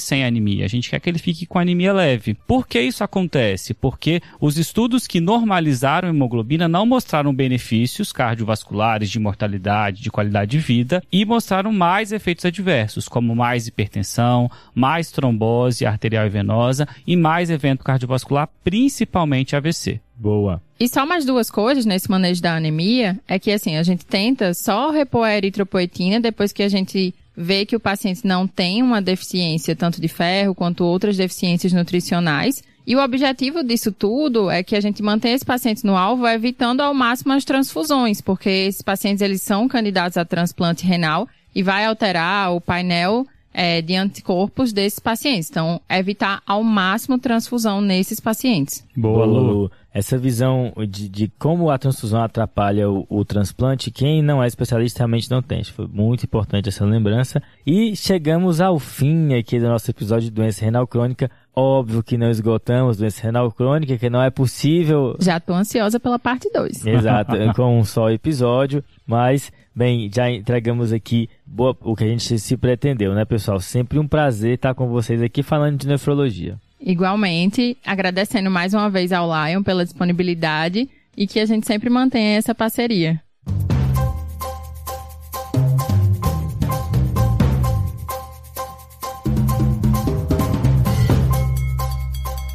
[0.00, 2.34] sem anemia, a gente quer que ele fique com anemia leve.
[2.46, 3.72] Por que isso acontece?
[3.72, 10.50] Porque os estudos que normalizaram a hemoglobina não mostraram benefícios cardiovasculares, de mortalidade, de qualidade
[10.50, 16.88] de vida e mostraram mais efeitos adversos, como mais hipertensão, mais trombose arterial e venosa
[17.06, 20.00] e mais evento cardiovascular, principalmente AVC.
[20.16, 20.62] Boa.
[20.78, 24.54] E só mais duas coisas nesse manejo da anemia é que assim, a gente tenta
[24.54, 29.02] só repor a eritropoetina depois que a gente vê que o paciente não tem uma
[29.02, 32.62] deficiência tanto de ferro quanto outras deficiências nutricionais.
[32.86, 36.80] E o objetivo disso tudo é que a gente mantenha esse paciente no alvo, evitando
[36.80, 41.84] ao máximo as transfusões, porque esses pacientes eles são candidatos a transplante renal e vai
[41.84, 45.50] alterar o painel é, de anticorpos desses pacientes.
[45.50, 48.84] Então, evitar ao máximo transfusão nesses pacientes.
[48.94, 49.70] Boa, Lu.
[49.96, 54.98] Essa visão de, de como a transfusão atrapalha o, o, transplante, quem não é especialista
[54.98, 55.64] realmente não tem.
[55.64, 57.42] Foi muito importante essa lembrança.
[57.66, 61.30] E chegamos ao fim aqui do nosso episódio de doença renal crônica.
[61.54, 65.16] Óbvio que não esgotamos doença renal crônica, que não é possível.
[65.18, 66.86] Já estou ansiosa pela parte 2.
[66.86, 68.84] Exato, com um só episódio.
[69.06, 73.58] Mas, bem, já entregamos aqui boa, o que a gente se pretendeu, né, pessoal?
[73.60, 76.58] Sempre um prazer estar com vocês aqui falando de nefrologia.
[76.80, 82.36] Igualmente, agradecendo mais uma vez ao Lion pela disponibilidade e que a gente sempre mantenha
[82.36, 83.20] essa parceria.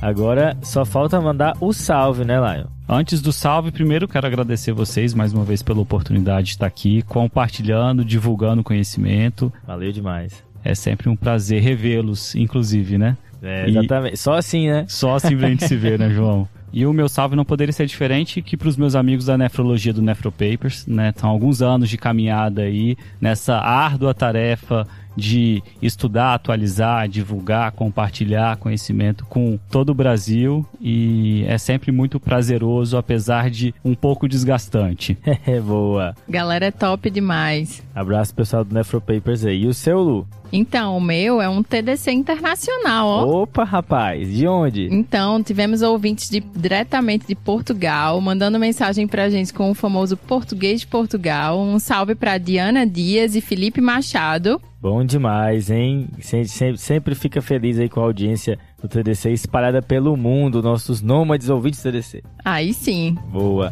[0.02, 2.66] Agora só falta mandar o salve, né, Lion?
[2.90, 7.04] Antes do salve, primeiro quero agradecer vocês mais uma vez pela oportunidade de estar aqui
[7.04, 9.54] compartilhando, divulgando conhecimento.
[9.66, 10.44] Valeu demais.
[10.64, 13.16] É sempre um prazer revê-los, inclusive, né?
[13.42, 14.14] É, exatamente.
[14.14, 14.86] E só assim, né?
[14.88, 16.48] Só assim pra gente se ver, né, João?
[16.74, 19.92] E o meu salve não poderia ser diferente que para os meus amigos da nefrologia
[19.92, 21.10] do Nefropapers, né?
[21.10, 29.26] Estão alguns anos de caminhada aí nessa árdua tarefa de estudar, atualizar, divulgar, compartilhar conhecimento
[29.26, 35.18] com todo o Brasil e é sempre muito prazeroso, apesar de um pouco desgastante.
[35.44, 36.16] É boa.
[36.30, 37.82] Galera é top demais.
[37.96, 39.64] Abraço pessoal do Nefropapers aí.
[39.64, 40.28] E o seu, Lu?
[40.52, 43.44] Então, o meu é um TDC internacional, ó.
[43.44, 44.88] Opa, rapaz, de onde?
[44.92, 50.82] Então, tivemos ouvintes de, diretamente de Portugal, mandando mensagem pra gente com o famoso português
[50.82, 51.60] de Portugal.
[51.60, 54.62] Um salve pra Diana Dias e Felipe Machado.
[54.82, 56.08] Bom demais, hein?
[56.20, 61.50] Sempre, sempre fica feliz aí com a audiência do TDC espalhada pelo mundo, nossos nômades
[61.50, 62.24] ouvintes do TDC.
[62.44, 63.16] Aí sim.
[63.32, 63.72] Boa.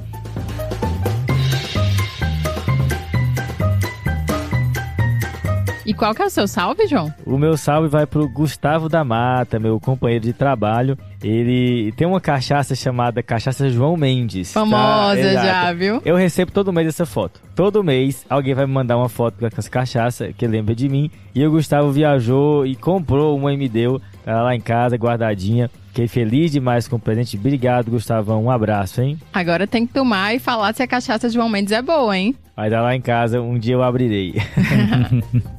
[5.89, 7.11] E qual que é o seu salve, João?
[7.25, 10.95] O meu salve vai pro Gustavo da Mata, meu companheiro de trabalho.
[11.23, 14.53] Ele tem uma cachaça chamada Cachaça João Mendes.
[14.53, 14.59] Tá?
[14.59, 15.43] Famosa tá?
[15.43, 15.99] já, viu?
[16.05, 17.41] Eu recebo todo mês essa foto.
[17.55, 21.09] Todo mês alguém vai me mandar uma foto com essa cachaça que lembra de mim.
[21.33, 23.99] E o Gustavo viajou e comprou uma e me deu.
[24.23, 25.71] Tá lá em casa, guardadinha.
[25.87, 27.35] Fiquei feliz demais com o presente.
[27.35, 28.43] Obrigado, Gustavão.
[28.43, 29.17] Um abraço, hein?
[29.33, 32.35] Agora tem que tomar e falar se a cachaça de João Mendes é boa, hein?
[32.55, 34.35] Vai dar lá em casa, um dia eu abrirei.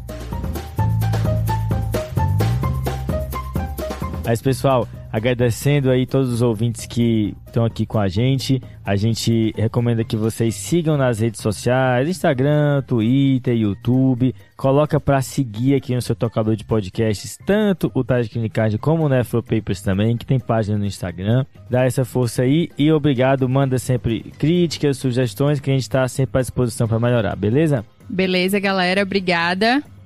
[4.25, 8.63] Mas, pessoal, agradecendo aí todos os ouvintes que estão aqui com a gente.
[8.85, 14.35] A gente recomenda que vocês sigam nas redes sociais, Instagram, Twitter, YouTube.
[14.57, 19.09] Coloca para seguir aqui no seu tocador de podcasts, tanto o Tarde Clinicard como o
[19.09, 21.45] Nefro Papers também, que tem página no Instagram.
[21.69, 23.49] Dá essa força aí e obrigado.
[23.49, 27.85] Manda sempre críticas, sugestões que a gente está sempre à disposição para melhorar, beleza?
[28.09, 29.03] Beleza, galera.
[29.03, 29.83] Obrigada.